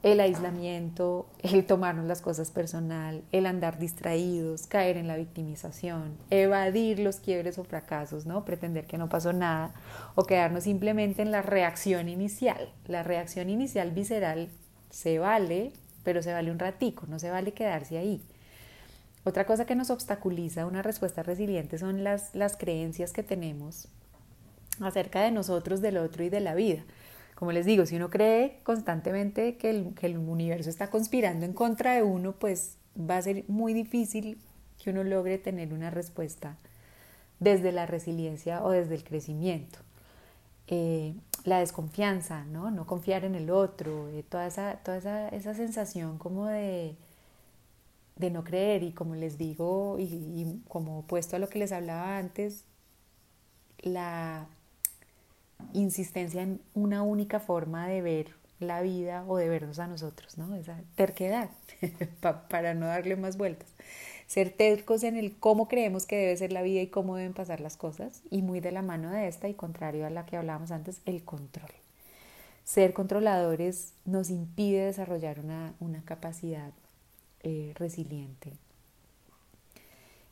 el 0.03 0.21
aislamiento, 0.21 1.25
el 1.43 1.65
tomarnos 1.65 2.05
las 2.05 2.21
cosas 2.21 2.51
personal, 2.51 3.25
el 3.33 3.47
andar 3.47 3.79
distraídos, 3.79 4.67
caer 4.67 4.99
en 4.99 5.09
la 5.09 5.17
victimización, 5.17 6.19
evadir 6.29 6.99
los 6.99 7.17
quiebres 7.17 7.59
o 7.59 7.65
fracasos, 7.65 8.27
¿no? 8.27 8.45
Pretender 8.45 8.87
que 8.87 8.99
no 8.99 9.09
pasó 9.09 9.33
nada 9.33 9.73
o 10.15 10.25
quedarnos 10.25 10.65
simplemente 10.65 11.23
en 11.23 11.31
la 11.31 11.41
reacción 11.41 12.11
inicial. 12.11 12.71
La 12.87 13.03
reacción 13.03 13.49
inicial 13.49 13.93
visceral 13.93 14.51
se 14.91 15.19
vale, 15.19 15.73
pero 16.05 16.21
se 16.21 16.35
vale 16.35 16.51
un 16.51 16.59
ratico, 16.59 17.07
no 17.07 17.19
se 17.19 17.31
vale 17.31 17.53
quedarse 17.53 17.97
ahí. 17.97 18.23
Otra 19.29 19.45
cosa 19.45 19.67
que 19.67 19.75
nos 19.75 19.91
obstaculiza 19.91 20.65
una 20.65 20.81
respuesta 20.81 21.23
resiliente 21.23 21.77
son 21.77 22.03
las, 22.03 22.35
las 22.35 22.57
creencias 22.57 23.13
que 23.13 23.23
tenemos 23.23 23.89
acerca 24.81 25.21
de 25.21 25.31
nosotros, 25.31 25.83
del 25.83 25.99
otro 25.99 26.25
y 26.25 26.31
de 26.31 26.41
la 26.41 26.55
vida. 26.55 26.83
Como 27.35 27.53
les 27.53 27.67
digo, 27.67 27.85
si 27.85 27.97
uno 27.97 28.09
cree 28.09 28.61
constantemente 28.63 29.59
que 29.59 29.69
el, 29.69 29.95
que 29.95 30.07
el 30.07 30.17
universo 30.17 30.71
está 30.71 30.89
conspirando 30.89 31.45
en 31.45 31.53
contra 31.53 31.93
de 31.93 32.03
uno, 32.03 32.37
pues 32.39 32.79
va 32.99 33.19
a 33.19 33.23
ser 33.23 33.45
muy 33.49 33.75
difícil 33.75 34.39
que 34.83 34.89
uno 34.89 35.05
logre 35.05 35.37
tener 35.37 35.75
una 35.75 35.91
respuesta 35.91 36.57
desde 37.39 37.71
la 37.71 37.85
resiliencia 37.85 38.65
o 38.65 38.71
desde 38.71 38.95
el 38.95 39.05
crecimiento. 39.05 39.81
Eh, 40.69 41.13
la 41.45 41.59
desconfianza, 41.59 42.47
¿no? 42.47 42.71
no 42.71 42.87
confiar 42.87 43.27
en 43.27 43.35
el 43.35 43.51
otro, 43.51 44.09
eh, 44.09 44.25
toda, 44.27 44.47
esa, 44.47 44.77
toda 44.77 44.97
esa, 44.97 45.29
esa 45.29 45.53
sensación 45.53 46.17
como 46.17 46.47
de, 46.47 46.97
de 48.19 48.31
no 48.31 48.45
creer 48.45 48.83
y 48.83 48.93
como 48.93 49.15
les 49.15 49.39
digo 49.39 49.97
y, 49.99 50.61
como 50.69 51.01
opuesto 51.01 51.37
a 51.37 51.39
lo 51.39 51.49
que 51.49 51.59
les 51.59 51.73
hablaba 51.73 52.19
antes, 52.19 52.65
la 53.81 54.47
insistencia 55.73 56.43
en 56.43 56.61
una 56.75 57.03
única 57.03 57.41
forma 57.41 57.87
de 57.89 58.03
ver 58.03 58.35
la 58.61 58.83
vida 58.83 59.25
o 59.29 59.37
de 59.37 59.49
vernos 59.49 59.79
a 59.79 59.87
nosotros, 59.87 60.37
¿no? 60.37 60.55
Esa 60.57 60.81
terquedad, 60.97 61.51
para 62.49 62.75
no 62.75 62.87
darle 62.87 63.17
más 63.17 63.37
vueltas. 63.37 63.69
Ser 64.27 64.51
tercos 64.51 65.05
en 65.05 65.17
el 65.17 65.37
cómo 65.37 65.69
creemos 65.69 66.05
que 66.05 66.17
debe 66.17 66.37
ser 66.37 66.53
la 66.53 66.63
vida 66.63 66.83
y 66.83 66.89
cómo 66.89 67.17
deben 67.17 67.35
pasar 67.35 67.61
las 67.61 67.77
cosas, 67.77 68.23
y 68.31 68.43
muy 68.43 68.61
de 68.61 68.73
la 68.73 68.83
mano 68.83 69.11
de 69.11 69.29
esta 69.29 69.49
y 69.49 69.55
contrario 69.55 70.07
a 70.07 70.11
la 70.11 70.27
que 70.27 70.37
hablábamos 70.37 70.73
antes, 70.73 71.01
el 71.07 71.25
control. 71.25 71.71
Ser 72.65 72.93
controladores 72.93 73.93
nos 74.05 74.29
impide 74.29 74.87
desarrollar 74.87 75.41
una, 75.41 75.73
una 75.81 76.03
capacidad 76.03 76.73
eh, 77.43 77.73
resiliente 77.77 78.53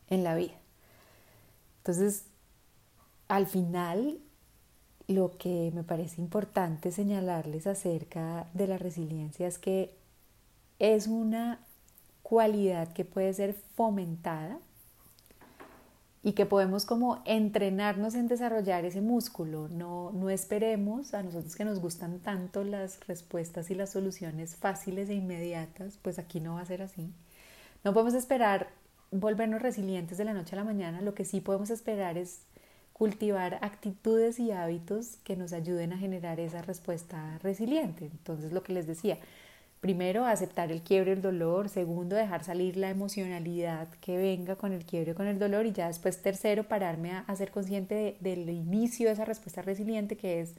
en 0.09 0.25
la 0.25 0.35
vida. 0.35 0.55
Entonces, 1.79 2.25
al 3.29 3.47
final, 3.47 4.19
lo 5.09 5.37
que 5.39 5.71
me 5.75 5.85
parece 5.85 6.21
importante 6.21 6.91
señalarles 6.91 7.67
acerca 7.67 8.49
de 8.55 8.67
la 8.67 8.79
resiliencia 8.79 9.47
es 9.47 9.59
que 9.59 9.95
es 10.79 11.07
una 11.07 11.61
cualidad 12.23 12.93
que 12.93 13.05
puede 13.05 13.33
ser 13.33 13.55
fomentada 13.55 14.59
y 16.23 16.33
que 16.33 16.47
podemos 16.47 16.85
como 16.85 17.23
entrenarnos 17.25 18.15
en 18.15 18.29
desarrollar 18.29 18.85
ese 18.85 19.01
músculo. 19.01 19.69
No, 19.69 20.11
no 20.13 20.31
esperemos 20.31 21.15
a 21.15 21.23
nosotros 21.23 21.55
que 21.55 21.65
nos 21.65 21.81
gustan 21.81 22.19
tanto 22.19 22.65
las 22.65 23.07
respuestas 23.07 23.71
y 23.71 23.75
las 23.75 23.91
soluciones 23.91 24.57
fáciles 24.57 25.09
e 25.09 25.15
inmediatas, 25.15 25.99
pues 26.03 26.19
aquí 26.19 26.41
no 26.41 26.55
va 26.55 26.63
a 26.63 26.67
ser 26.67 26.83
así. 26.83 27.13
No 27.85 27.93
podemos 27.93 28.15
esperar 28.15 28.69
volvernos 29.11 29.63
resilientes 29.63 30.19
de 30.19 30.25
la 30.25 30.35
noche 30.35 30.57
a 30.57 30.59
la 30.59 30.65
mañana, 30.65 31.01
lo 31.01 31.15
que 31.15 31.25
sí 31.25 31.41
podemos 31.41 31.71
esperar 31.71 32.19
es 32.19 32.41
cultivar 32.93 33.59
actitudes 33.61 34.39
y 34.41 34.53
hábitos 34.53 35.19
que 35.23 35.37
nos 35.37 35.53
ayuden 35.53 35.93
a 35.93 35.99
generar 35.99 36.41
esa 36.41 36.63
respuesta 36.63 37.39
resiliente. 37.43 38.07
Entonces, 38.07 38.53
lo 38.53 38.63
que 38.63 38.73
les 38.73 38.87
decía, 38.87 39.19
Primero, 39.87 40.27
aceptar 40.27 40.73
el 40.73 40.83
quiebre, 40.83 41.13
el 41.13 41.23
dolor. 41.23 41.69
Segundo, 41.69 42.17
dejar 42.17 42.43
salir 42.43 42.77
la 42.77 42.91
emocionalidad 42.91 43.87
que 44.01 44.17
venga 44.17 44.57
con 44.57 44.73
el 44.73 44.85
quiebre, 44.85 45.15
con 45.15 45.29
el 45.29 45.39
dolor. 45.39 45.65
Y 45.65 45.71
ya 45.71 45.87
después, 45.87 46.21
tercero, 46.23 46.65
pararme 46.65 47.13
a, 47.13 47.37
ser 47.37 47.53
consciente 47.53 48.17
del 48.19 48.51
inicio 48.51 49.07
de 49.07 49.13
esa 49.13 49.25
respuesta 49.25 49.63
resiliente, 49.63 50.17
que 50.17 50.41
es 50.41 50.55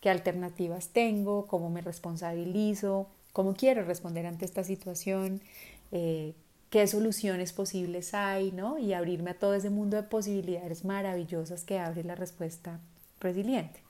qué 0.00 0.08
alternativas 0.08 0.88
tengo, 0.88 1.46
cómo 1.48 1.68
me 1.68 1.82
responsabilizo, 1.82 3.08
cómo 3.34 3.52
quiero 3.52 3.84
responder 3.84 4.24
ante 4.24 4.46
esta 4.46 4.64
situación, 4.64 5.42
eh, 5.90 6.32
qué 6.70 6.86
soluciones 6.86 7.52
posibles 7.52 8.14
hay, 8.14 8.52
¿no? 8.52 8.78
Y 8.78 8.94
abrirme 8.94 9.32
a 9.32 9.38
todo 9.38 9.52
ese 9.52 9.68
mundo 9.68 9.98
de 9.98 10.04
posibilidades 10.04 10.86
maravillosas 10.86 11.64
que 11.64 11.78
abre 11.78 12.04
la 12.04 12.14
respuesta 12.14 12.80
resiliente. 13.20 13.82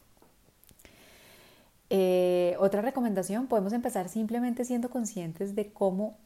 Eh, 1.94 2.56
otra 2.58 2.80
recomendación, 2.80 3.48
podemos 3.48 3.74
empezar 3.74 4.08
simplemente 4.08 4.64
siendo 4.64 4.88
conscientes 4.88 5.54
de 5.54 5.74
cómo 5.74 6.16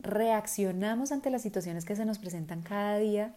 reaccionamos 0.00 1.12
ante 1.12 1.30
las 1.30 1.40
situaciones 1.40 1.84
que 1.84 1.94
se 1.94 2.04
nos 2.04 2.18
presentan 2.18 2.62
cada 2.62 2.98
día 2.98 3.32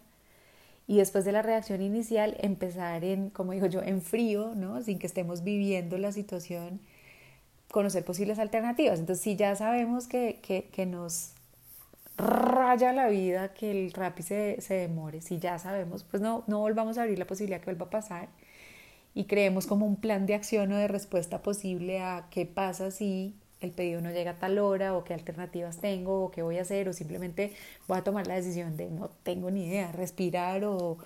y 0.88 0.96
después 0.96 1.24
de 1.24 1.30
la 1.30 1.40
reacción 1.40 1.80
inicial 1.80 2.36
empezar 2.40 3.04
en, 3.04 3.30
como 3.30 3.52
digo 3.52 3.66
yo, 3.66 3.80
en 3.80 4.02
frío, 4.02 4.56
¿no? 4.56 4.82
sin 4.82 4.98
que 4.98 5.06
estemos 5.06 5.44
viviendo 5.44 5.98
la 5.98 6.10
situación, 6.10 6.80
conocer 7.70 8.04
posibles 8.04 8.40
alternativas. 8.40 8.98
Entonces, 8.98 9.22
si 9.22 9.36
ya 9.36 9.54
sabemos 9.54 10.08
que, 10.08 10.40
que, 10.72 10.84
nos 10.84 11.34
raya 12.16 12.92
la 12.92 13.06
vida 13.06 13.54
que 13.54 13.70
el 13.70 13.92
RAPI 13.92 14.22
se, 14.24 14.60
se 14.62 14.74
demore, 14.74 15.20
si 15.20 15.38
ya 15.38 15.60
sabemos, 15.60 16.02
pues 16.02 16.20
no, 16.20 16.42
no 16.48 16.58
volvamos 16.58 16.98
a 16.98 17.02
abrir 17.02 17.20
la 17.20 17.26
posibilidad 17.26 17.60
que 17.60 17.66
vuelva 17.66 17.86
a 17.86 17.90
pasar 17.90 18.28
y 19.18 19.24
creemos 19.24 19.66
como 19.66 19.84
un 19.84 19.96
plan 19.96 20.26
de 20.26 20.34
acción 20.34 20.70
o 20.70 20.76
de 20.76 20.86
respuesta 20.86 21.42
posible 21.42 21.98
a 21.98 22.28
qué 22.30 22.46
pasa 22.46 22.92
si 22.92 23.34
el 23.60 23.72
pedido 23.72 24.00
no 24.00 24.12
llega 24.12 24.30
a 24.30 24.38
tal 24.38 24.60
hora 24.60 24.96
o 24.96 25.02
qué 25.02 25.12
alternativas 25.12 25.78
tengo 25.78 26.22
o 26.22 26.30
qué 26.30 26.42
voy 26.42 26.58
a 26.58 26.62
hacer 26.62 26.88
o 26.88 26.92
simplemente 26.92 27.52
voy 27.88 27.98
a 27.98 28.04
tomar 28.04 28.28
la 28.28 28.36
decisión 28.36 28.76
de 28.76 28.88
no 28.90 29.10
tengo 29.24 29.50
ni 29.50 29.66
idea, 29.66 29.90
respirar 29.90 30.64
o 30.64 30.98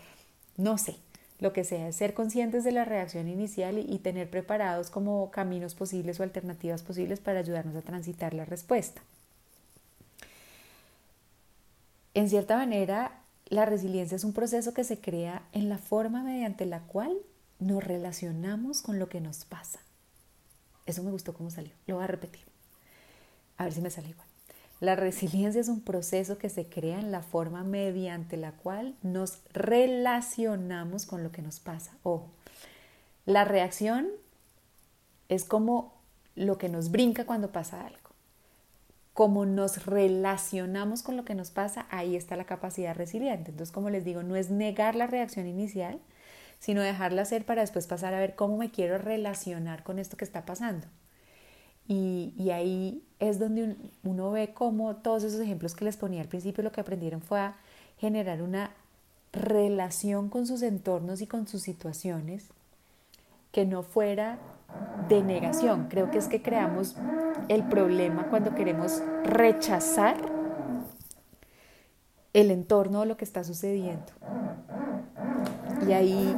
no 0.58 0.76
sé, 0.76 0.96
lo 1.40 1.54
que 1.54 1.64
sea, 1.64 1.90
ser 1.92 2.12
conscientes 2.12 2.64
de 2.64 2.72
la 2.72 2.84
reacción 2.84 3.28
inicial 3.28 3.78
y, 3.78 3.98
tener 4.00 4.28
preparados 4.28 4.90
como 4.90 5.30
caminos 5.30 5.74
posibles 5.74 6.20
o 6.20 6.22
alternativas 6.22 6.82
posibles 6.82 7.18
para 7.18 7.38
ayudarnos 7.38 7.76
a 7.76 7.80
transitar 7.80 8.34
la 8.34 8.44
respuesta. 8.44 9.00
En 12.12 12.28
cierta 12.28 12.58
manera, 12.58 13.22
la 13.46 13.64
resiliencia 13.64 14.16
es 14.16 14.24
un 14.24 14.34
proceso 14.34 14.74
que 14.74 14.84
se 14.84 15.00
crea 15.00 15.44
en 15.54 15.70
la 15.70 15.78
forma 15.78 16.22
mediante 16.22 16.66
la 16.66 16.80
cual 16.80 17.16
nos 17.62 17.82
relacionamos 17.82 18.82
con 18.82 18.98
lo 18.98 19.08
que 19.08 19.20
nos 19.20 19.44
pasa. 19.44 19.80
Eso 20.86 21.02
me 21.02 21.10
gustó 21.10 21.34
cómo 21.34 21.50
salió. 21.50 21.72
Lo 21.86 21.96
voy 21.96 22.04
a 22.04 22.08
repetir. 22.08 22.42
A 23.56 23.64
ver 23.64 23.72
si 23.72 23.80
me 23.80 23.90
sale 23.90 24.08
igual. 24.10 24.26
La 24.80 24.96
resiliencia 24.96 25.60
es 25.60 25.68
un 25.68 25.80
proceso 25.80 26.38
que 26.38 26.48
se 26.48 26.66
crea 26.66 26.98
en 26.98 27.12
la 27.12 27.22
forma 27.22 27.62
mediante 27.62 28.36
la 28.36 28.50
cual 28.50 28.96
nos 29.02 29.38
relacionamos 29.52 31.06
con 31.06 31.22
lo 31.22 31.30
que 31.30 31.40
nos 31.40 31.60
pasa. 31.60 31.92
Ojo, 32.02 32.30
la 33.24 33.44
reacción 33.44 34.08
es 35.28 35.44
como 35.44 35.94
lo 36.34 36.58
que 36.58 36.68
nos 36.68 36.90
brinca 36.90 37.26
cuando 37.26 37.52
pasa 37.52 37.86
algo. 37.86 38.10
Como 39.12 39.46
nos 39.46 39.86
relacionamos 39.86 41.04
con 41.04 41.16
lo 41.16 41.24
que 41.24 41.36
nos 41.36 41.52
pasa, 41.52 41.86
ahí 41.90 42.16
está 42.16 42.34
la 42.34 42.46
capacidad 42.46 42.96
resiliente. 42.96 43.52
Entonces, 43.52 43.72
como 43.72 43.88
les 43.88 44.04
digo, 44.04 44.24
no 44.24 44.34
es 44.34 44.50
negar 44.50 44.96
la 44.96 45.06
reacción 45.06 45.46
inicial, 45.46 46.00
sino 46.62 46.80
dejarla 46.80 47.24
ser 47.24 47.44
para 47.44 47.62
después 47.62 47.88
pasar 47.88 48.14
a 48.14 48.20
ver 48.20 48.36
cómo 48.36 48.56
me 48.56 48.70
quiero 48.70 48.96
relacionar 48.96 49.82
con 49.82 49.98
esto 49.98 50.16
que 50.16 50.24
está 50.24 50.46
pasando. 50.46 50.86
Y, 51.88 52.50
ahí 52.52 53.02
es 53.18 53.40
donde 53.40 53.74
uno 54.04 54.30
ve 54.30 54.54
cómo 54.54 54.94
todos 54.94 55.24
esos 55.24 55.40
ejemplos 55.40 55.74
que 55.74 55.84
les 55.84 55.96
ponía 55.96 56.20
al 56.20 56.28
principio 56.28 56.62
lo 56.62 56.70
que 56.70 56.80
aprendieron 56.80 57.20
fue 57.20 57.40
a 57.40 57.56
generar 57.98 58.42
una 58.42 58.70
relación 59.32 60.28
con 60.28 60.46
sus 60.46 60.62
entornos 60.62 61.20
y 61.20 61.26
con 61.26 61.48
sus 61.48 61.62
situaciones 61.62 62.50
que 63.50 63.66
no 63.66 63.82
fuera 63.82 64.38
de 65.08 65.20
negación. 65.20 65.88
Creo 65.90 66.12
que 66.12 66.18
es 66.18 66.28
que 66.28 66.42
creamos 66.42 66.94
el 67.48 67.64
problema 67.64 68.28
cuando 68.30 68.54
queremos 68.54 69.02
rechazar 69.24 70.16
el 72.32 72.52
entorno 72.52 73.00
o 73.00 73.04
lo 73.04 73.16
que 73.16 73.24
está 73.24 73.42
sucediendo. 73.42 74.12
Y 75.88 75.92
ahí 75.92 76.36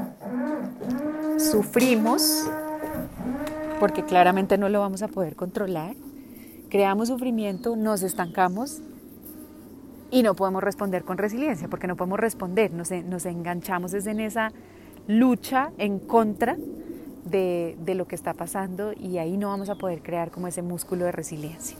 sufrimos, 1.38 2.48
porque 3.80 4.04
claramente 4.04 4.58
no 4.58 4.68
lo 4.68 4.80
vamos 4.80 5.02
a 5.02 5.08
poder 5.08 5.36
controlar, 5.36 5.94
creamos 6.70 7.08
sufrimiento, 7.08 7.76
nos 7.76 8.02
estancamos 8.02 8.80
y 10.10 10.22
no 10.22 10.34
podemos 10.34 10.62
responder 10.62 11.04
con 11.04 11.18
resiliencia, 11.18 11.68
porque 11.68 11.86
no 11.86 11.96
podemos 11.96 12.18
responder, 12.18 12.72
nos, 12.72 12.90
enganchamos 13.26 13.94
en 13.94 14.20
esa 14.20 14.52
lucha 15.06 15.72
en 15.78 15.98
contra 15.98 16.56
de, 17.24 17.76
de 17.80 17.94
lo 17.94 18.06
que 18.06 18.14
está 18.14 18.34
pasando 18.34 18.92
y 18.92 19.18
ahí 19.18 19.36
no 19.36 19.48
vamos 19.48 19.68
a 19.68 19.74
poder 19.74 20.02
crear 20.02 20.30
como 20.30 20.46
ese 20.48 20.62
músculo 20.62 21.04
de 21.04 21.12
resiliencia 21.12 21.76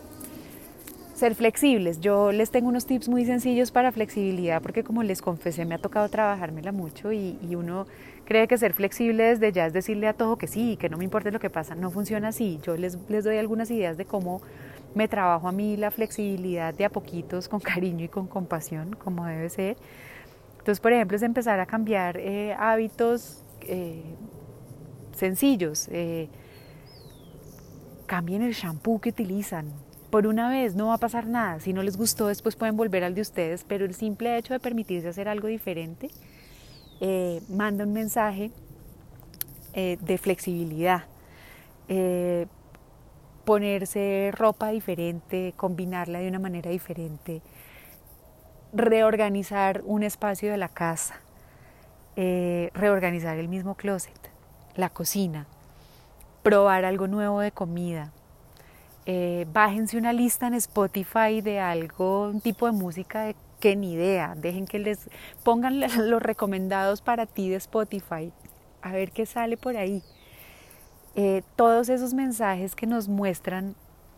ser 1.25 1.35
flexibles. 1.35 2.01
Yo 2.01 2.33
les 2.33 2.51
tengo 2.51 2.69
unos 2.69 2.85
tips 2.85 3.09
muy 3.09 3.25
sencillos 3.25 3.71
para 3.71 3.93
flexibilidad 3.93 4.61
porque 4.61 4.85
como 4.85 5.03
les 5.03 5.23
confesé 5.23 5.65
me 5.65 5.75
ha 5.75 5.79
tocado 5.79 6.07
trabajármela 6.11 6.71
mucho 6.71 7.13
y, 7.13 7.39
uno 7.57 7.87
cree 8.27 8.47
que 8.47 8.59
ser 8.59 8.75
flexible 8.75 9.23
desde 9.23 9.51
ya 9.51 9.65
es 9.65 9.73
decirle 9.73 10.07
a 10.07 10.13
todo 10.13 10.37
que 10.37 10.47
sí, 10.47 10.77
que 10.77 10.91
no 10.91 10.99
me 10.99 11.05
importe 11.05 11.31
lo 11.31 11.41
que 11.41 11.49
pasa. 11.49 11.75
No 11.75 11.91
funciona 11.91 12.29
así. 12.29 12.61
Yo 12.63 12.77
les, 12.77 12.99
les 13.09 13.25
doy 13.25 13.39
algunas 13.39 13.71
ideas 13.71 13.97
de 13.97 14.05
cómo 14.05 14.43
me 14.95 15.09
trabajo 15.09 15.49
a 15.49 15.53
mí 15.53 15.79
la 15.79 15.91
flexibilidad 15.91 16.75
de 16.75 16.85
a 16.85 16.91
poquitos 16.91 17.49
con 17.49 17.61
cariño 17.61 18.05
y 18.05 18.09
con 18.09 18.27
compasión, 18.27 18.95
como 18.95 19.25
debe 19.25 19.49
ser. 19.49 19.79
Entonces, 20.59 20.79
por 20.79 20.93
ejemplo, 20.93 21.17
es 21.17 21.23
empezar 21.23 21.59
a 21.59 21.65
cambiar 21.65 22.19
eh, 22.19 22.55
hábitos 22.59 23.43
eh, 23.63 24.03
sencillos. 25.17 25.89
Eh, 25.91 26.29
cambien 28.05 28.43
el 28.43 28.53
shampoo 28.53 29.01
que 29.01 29.09
utilizan, 29.09 29.73
por 30.15 30.29
una 30.29 30.49
vez 30.49 30.77
no 30.77 30.87
va 30.87 30.95
a 30.95 30.99
pasar 30.99 31.27
nada. 31.27 31.59
Si 31.59 31.73
no 31.73 31.83
les 31.83 31.97
gustó, 31.97 32.29
después 32.29 32.55
pueden 32.55 32.77
volver 32.77 33.03
al 33.03 33.17
de 33.17 33.21
ustedes, 33.21 33.65
pero 33.65 33.85
el 33.85 33.97
simple 33.97 34.39
hecho 34.39 34.55
de 34.55 34.61
permitirse 34.61 35.09
hacer 35.09 35.29
algo 35.29 35.49
diferente 35.49 36.09
eh, 37.01 37.43
manda 37.49 37.83
un 37.83 37.93
mensaje 37.93 38.53
eh, 39.73 39.99
de 40.01 40.17
flexibilidad. 40.17 41.03
Eh, 41.89 42.47
ponerse 43.45 44.31
ropa 44.33 44.69
diferente, 44.69 45.53
combinarla 45.57 46.21
de 46.21 46.29
una 46.29 46.39
manera 46.39 46.71
diferente, 46.71 47.43
reorganizar 48.73 49.83
un 49.85 50.05
espacio 50.05 50.49
de 50.53 50.59
la 50.59 50.69
casa, 50.69 51.17
reorganizar 52.15 53.37
el 53.37 53.49
mismo 53.49 53.75
closet, 53.75 54.31
la 54.77 54.91
cocina, 54.91 55.49
probar 56.45 56.85
algo 56.85 57.09
nuevo 57.09 57.41
de 57.41 57.51
comida, 57.51 58.13
eh, 59.07 59.47
bájense 59.53 59.99
una 59.99 60.13
lista 60.13 60.47
en 60.47 60.55
Spotify 60.55 61.41
de 61.43 61.61
algo, 61.61 62.29
un 62.29 62.41
tipo 62.41 62.67
de 62.67 62.73
música 62.73 63.25
de 63.25 63.37
que 63.61 63.77
ni 63.77 63.93
idea, 63.93 64.35
dejen 64.37 64.67
que 64.67 64.79
les 64.79 65.09
pongan 65.43 65.81
los 65.81 66.23
recomendados 66.23 67.01
para 67.01 67.27
ti 67.27 67.49
de 67.49 67.57
Spotify, 67.57 68.33
a 68.83 68.93
ver 68.93 69.11
qué 69.11 69.27
sale 69.27 69.57
por 69.57 69.77
ahí. 69.77 70.03
Eh, 71.17 71.43
todos 71.57 71.89
esos 71.89 72.13
mensajes 72.13 72.75
que 72.75 72.87
nos 72.87 73.09
muestran 73.09 73.75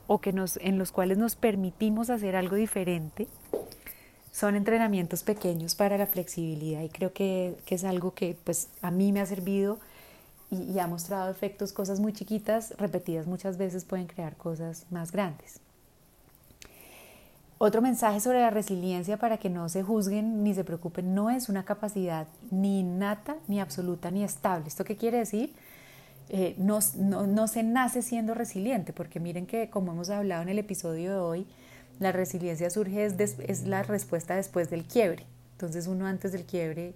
o 0.07 0.19
que 0.21 0.33
nos, 0.33 0.57
en 0.59 0.79
los 0.79 0.93
cuales 0.93 1.19
nos 1.19 1.37
permitimos 1.37 2.11
hacer 2.11 2.37
algo 2.37 2.57
diferente, 2.57 3.29
son 4.31 4.55
entrenamientos 4.55 5.23
pequeños 5.23 5.75
para 5.75 5.97
la 5.99 6.07
flexibilidad 6.07 6.83
y 6.83 6.89
creo 6.89 7.13
que, 7.13 7.57
que 7.65 7.75
es 7.75 7.85
algo 7.85 8.15
que 8.15 8.37
pues, 8.45 8.69
a 8.83 8.91
mí 8.91 9.13
me 9.13 9.21
ha 9.21 9.27
servido 9.27 9.79
y, 10.51 10.79
ha 10.79 10.87
mostrado 10.87 11.31
efectos, 11.31 11.73
cosas 11.73 12.01
muy 12.01 12.13
chiquitas, 12.13 12.75
repetidas 12.79 13.27
muchas 13.27 13.59
veces 13.59 13.85
pueden 13.85 14.07
crear 14.07 14.37
cosas 14.37 14.87
más 14.91 15.13
grandes. 15.13 15.61
Otro 17.59 17.81
mensaje 17.81 18.21
sobre 18.21 18.41
la 18.41 18.51
resiliencia 18.51 19.17
para 19.17 19.39
que 19.39 19.49
no 19.49 19.69
se 19.69 19.83
juzguen 19.83 20.45
ni 20.45 20.55
se 20.55 20.63
preocupen, 20.63 21.15
no 21.15 21.31
es 21.31 21.49
una 21.49 21.65
capacidad 21.65 22.27
ni 22.51 22.81
innata, 22.81 23.37
ni 23.49 23.61
absoluta, 23.61 24.11
ni 24.11 24.23
estable. 24.23 24.69
¿Esto 24.69 24.85
qué 24.85 24.97
quiere 24.97 25.19
decir? 25.19 25.55
Eh, 26.29 26.55
no, 26.59 26.81
no, 26.99 27.49
se 27.49 27.63
nace 27.63 28.03
siendo 28.03 28.35
resiliente, 28.35 28.93
porque 28.93 29.21
miren 29.21 29.47
que 29.47 29.71
como 29.71 29.93
hemos 29.93 30.11
hablado 30.11 30.43
en 30.43 30.51
el 30.51 30.59
episodio 30.59 31.13
de 31.13 31.19
hoy, 31.19 31.47
la 31.99 32.13
resiliencia 32.13 32.69
surge, 32.69 33.07
es, 33.07 33.15
es 33.39 33.67
la 33.67 33.83
respuesta 33.83 34.37
después 34.37 34.69
del 34.69 34.85
quiebre. 34.85 35.25
Entonces 35.53 35.87
uno 35.87 36.07
antes 36.07 36.33
del 36.33 36.45
quiebre 36.45 36.95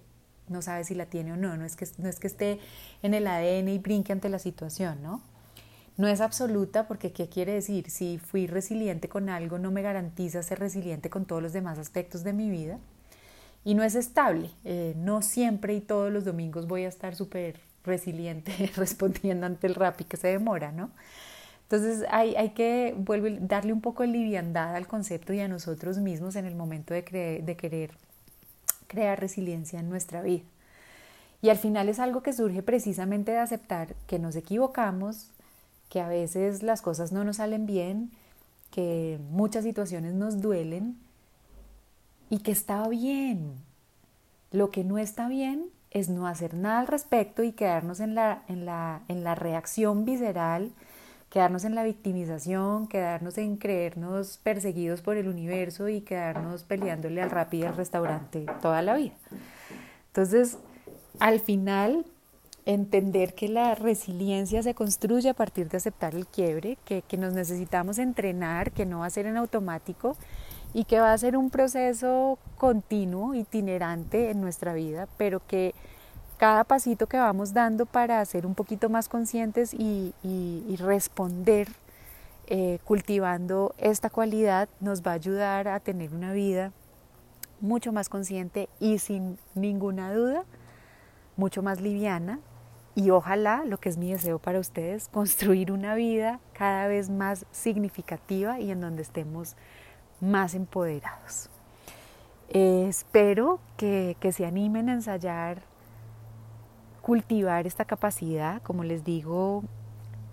no 0.51 0.61
sabe 0.61 0.83
si 0.83 0.93
la 0.93 1.05
tiene 1.05 1.33
o 1.33 1.37
no, 1.37 1.57
no 1.57 1.65
es 1.65 1.75
que, 1.75 1.87
no 1.97 2.09
es 2.09 2.19
que 2.19 2.27
esté 2.27 2.59
en 3.01 3.13
el 3.13 3.25
ADN 3.27 3.69
y 3.69 3.79
brinque 3.79 4.13
ante 4.13 4.29
la 4.29 4.39
situación, 4.39 5.01
¿no? 5.01 5.21
No 5.97 6.07
es 6.07 6.21
absoluta 6.21 6.87
porque 6.87 7.11
¿qué 7.11 7.27
quiere 7.27 7.53
decir? 7.53 7.89
Si 7.89 8.17
fui 8.17 8.47
resiliente 8.47 9.09
con 9.09 9.29
algo 9.29 9.59
no 9.59 9.71
me 9.71 9.81
garantiza 9.81 10.41
ser 10.41 10.59
resiliente 10.59 11.09
con 11.09 11.25
todos 11.25 11.43
los 11.43 11.53
demás 11.53 11.77
aspectos 11.77 12.23
de 12.23 12.33
mi 12.33 12.49
vida. 12.49 12.79
Y 13.63 13.75
no 13.75 13.83
es 13.83 13.93
estable, 13.93 14.49
eh, 14.63 14.95
no 14.97 15.21
siempre 15.21 15.75
y 15.75 15.81
todos 15.81 16.11
los 16.11 16.25
domingos 16.25 16.65
voy 16.65 16.85
a 16.85 16.87
estar 16.87 17.15
súper 17.15 17.59
resiliente 17.83 18.71
respondiendo 18.75 19.45
ante 19.45 19.67
el 19.67 19.75
rap 19.75 20.01
y 20.01 20.05
que 20.05 20.17
se 20.17 20.29
demora, 20.29 20.71
¿no? 20.71 20.89
Entonces 21.63 22.05
hay, 22.09 22.35
hay 22.35 22.49
que 22.49 22.95
darle 23.41 23.71
un 23.71 23.81
poco 23.81 24.03
de 24.03 24.09
liviandad 24.09 24.75
al 24.75 24.87
concepto 24.87 25.33
y 25.33 25.39
a 25.39 25.47
nosotros 25.47 25.99
mismos 25.99 26.35
en 26.35 26.45
el 26.45 26.55
momento 26.55 26.93
de 26.93 27.03
querer 27.03 27.91
crear 28.91 29.19
resiliencia 29.19 29.79
en 29.79 29.89
nuestra 29.89 30.21
vida. 30.21 30.43
Y 31.41 31.49
al 31.49 31.57
final 31.57 31.87
es 31.87 31.97
algo 31.97 32.21
que 32.21 32.33
surge 32.33 32.61
precisamente 32.61 33.31
de 33.31 33.39
aceptar 33.39 33.95
que 34.05 34.19
nos 34.19 34.35
equivocamos, 34.35 35.31
que 35.89 36.01
a 36.01 36.09
veces 36.09 36.61
las 36.61 36.81
cosas 36.81 37.13
no 37.13 37.23
nos 37.23 37.37
salen 37.37 37.65
bien, 37.65 38.11
que 38.69 39.17
muchas 39.31 39.63
situaciones 39.63 40.13
nos 40.13 40.41
duelen 40.41 40.97
y 42.29 42.39
que 42.39 42.51
está 42.51 42.85
bien. 42.89 43.53
Lo 44.51 44.69
que 44.71 44.83
no 44.83 44.97
está 44.97 45.29
bien 45.29 45.67
es 45.89 46.09
no 46.09 46.27
hacer 46.27 46.53
nada 46.53 46.81
al 46.81 46.87
respecto 46.87 47.43
y 47.43 47.53
quedarnos 47.53 48.01
en 48.01 48.13
la, 48.13 48.43
en 48.49 48.65
la, 48.65 49.01
en 49.07 49.23
la 49.23 49.33
reacción 49.33 50.03
visceral 50.03 50.71
quedarnos 51.31 51.63
en 51.63 51.75
la 51.75 51.83
victimización, 51.83 52.87
quedarnos 52.87 53.37
en 53.37 53.55
creernos 53.55 54.37
perseguidos 54.43 55.01
por 55.01 55.15
el 55.15 55.29
universo 55.29 55.87
y 55.87 56.01
quedarnos 56.01 56.63
peleándole 56.63 57.21
al 57.21 57.31
rápido 57.31 57.69
al 57.69 57.77
restaurante 57.77 58.45
toda 58.61 58.81
la 58.81 58.97
vida. 58.97 59.13
Entonces, 60.07 60.57
al 61.19 61.39
final, 61.39 62.05
entender 62.65 63.33
que 63.33 63.47
la 63.47 63.75
resiliencia 63.75 64.61
se 64.61 64.75
construye 64.75 65.29
a 65.29 65.33
partir 65.33 65.69
de 65.69 65.77
aceptar 65.77 66.15
el 66.15 66.27
quiebre, 66.27 66.77
que, 66.83 67.01
que 67.01 67.17
nos 67.17 67.33
necesitamos 67.33 67.97
entrenar, 67.97 68.73
que 68.73 68.85
no 68.85 68.99
va 68.99 69.05
a 69.05 69.09
ser 69.09 69.25
en 69.25 69.37
automático 69.37 70.17
y 70.73 70.83
que 70.83 70.99
va 70.99 71.13
a 71.13 71.17
ser 71.17 71.37
un 71.37 71.49
proceso 71.49 72.39
continuo, 72.57 73.35
itinerante 73.35 74.31
en 74.31 74.41
nuestra 74.41 74.73
vida, 74.73 75.07
pero 75.17 75.41
que 75.47 75.73
cada 76.41 76.63
pasito 76.63 77.05
que 77.05 77.17
vamos 77.17 77.53
dando 77.53 77.85
para 77.85 78.25
ser 78.25 78.47
un 78.47 78.55
poquito 78.55 78.89
más 78.89 79.07
conscientes 79.07 79.75
y, 79.75 80.11
responder 80.79 81.67
eh, 82.47 82.79
cultivando 82.83 83.75
esta 83.77 84.09
cualidad 84.09 84.67
nos 84.79 85.03
va 85.03 85.11
a 85.11 85.13
ayudar 85.13 85.67
a 85.67 85.79
tener 85.79 86.11
una 86.15 86.33
vida 86.33 86.71
mucho 87.59 87.91
más 87.93 88.09
consciente 88.09 88.69
y 88.79 88.97
sin 88.97 89.37
ninguna 89.53 90.11
duda 90.15 90.43
mucho 91.37 91.61
más 91.61 91.79
liviana 91.79 92.39
y 92.95 93.11
ojalá, 93.11 93.63
lo 93.63 93.77
que 93.77 93.89
es 93.89 93.97
mi 93.97 94.11
deseo 94.11 94.39
para 94.39 94.57
ustedes, 94.57 95.09
construir 95.09 95.71
una 95.71 95.93
vida 95.93 96.39
cada 96.53 96.87
vez 96.87 97.11
más 97.11 97.45
significativa 97.51 98.59
y 98.59 98.71
en 98.71 98.81
donde 98.81 99.03
estemos 99.03 99.55
más 100.19 100.55
empoderados. 100.55 101.51
Eh, 102.49 102.87
espero 102.89 103.59
que, 103.77 104.17
que 104.19 104.31
se 104.31 104.47
animen 104.47 104.89
a 104.89 104.93
ensayar 104.93 105.69
cultivar 107.01 107.67
esta 107.67 107.85
capacidad, 107.85 108.61
como 108.61 108.83
les 108.83 109.03
digo, 109.03 109.63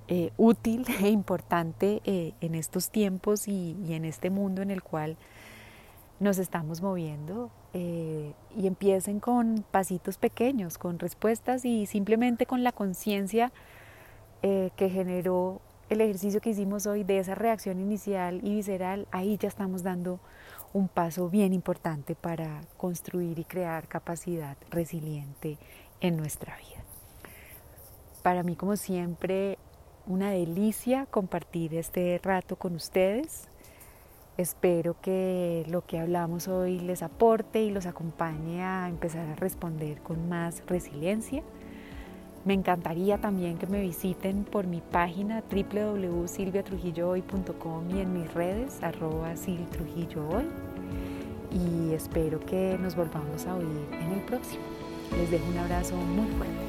eh, 0.08 0.32
útil 0.36 0.86
e 1.02 1.08
importante 1.08 2.00
eh, 2.04 2.32
en 2.40 2.54
estos 2.54 2.90
tiempos 2.90 3.48
y, 3.48 3.76
en 3.90 4.04
este 4.04 4.30
mundo 4.30 4.62
en 4.62 4.70
el 4.70 4.82
cual 4.82 5.16
nos 6.20 6.38
estamos 6.38 6.82
moviendo 6.82 7.50
eh, 7.74 8.32
y 8.56 8.66
empiecen 8.66 9.20
con 9.20 9.64
pasitos 9.70 10.18
pequeños, 10.18 10.78
con 10.78 10.98
respuestas 10.98 11.64
y 11.64 11.86
simplemente 11.86 12.46
con 12.46 12.64
la 12.64 12.72
conciencia 12.72 13.52
que 14.40 14.88
generó 14.88 15.60
el 15.90 16.00
ejercicio 16.00 16.40
que 16.40 16.50
hicimos 16.50 16.86
hoy 16.86 17.02
de 17.02 17.18
esa 17.18 17.34
reacción 17.34 17.80
inicial 17.80 18.40
y 18.44 18.54
visceral, 18.54 19.08
ahí 19.10 19.36
ya 19.36 19.48
estamos 19.48 19.82
dando 19.82 20.20
un 20.72 20.86
paso 20.86 21.28
bien 21.28 21.52
importante 21.52 22.14
para 22.14 22.60
construir 22.76 23.38
y 23.40 23.44
crear 23.44 23.88
capacidad 23.88 24.56
resiliente 24.70 25.58
en 26.00 26.16
nuestra 26.16 26.56
vida. 26.56 26.82
Para 28.22 28.42
mí, 28.42 28.56
como 28.56 28.76
siempre, 28.76 29.58
una 30.06 30.30
delicia 30.30 31.06
compartir 31.06 31.74
este 31.74 32.20
rato 32.22 32.56
con 32.56 32.74
ustedes. 32.74 33.48
Espero 34.36 34.96
que 35.00 35.64
lo 35.68 35.84
que 35.84 35.98
hablamos 35.98 36.48
hoy 36.48 36.78
les 36.78 37.02
aporte 37.02 37.62
y 37.62 37.70
los 37.70 37.86
acompañe 37.86 38.62
a 38.62 38.88
empezar 38.88 39.28
a 39.28 39.34
responder 39.34 40.00
con 40.00 40.28
más 40.28 40.62
resiliencia. 40.66 41.42
Me 42.44 42.54
encantaría 42.54 43.18
también 43.18 43.58
que 43.58 43.66
me 43.66 43.80
visiten 43.80 44.44
por 44.44 44.66
mi 44.66 44.80
página 44.80 45.42
www.silviatrujillohoy.com 45.50 47.90
y 47.90 48.00
en 48.00 48.12
mis 48.12 48.32
redes 48.32 48.80
arroba. 48.82 49.34
Y 51.50 51.92
espero 51.92 52.38
que 52.40 52.78
nos 52.80 52.94
volvamos 52.94 53.46
a 53.46 53.56
oír 53.56 53.88
en 54.00 54.12
el 54.12 54.20
próximo. 54.20 54.77
Les 55.16 55.30
dejo 55.30 55.44
un 55.50 55.58
abrazo 55.58 55.96
muy 55.96 56.26
fuerte. 56.36 56.67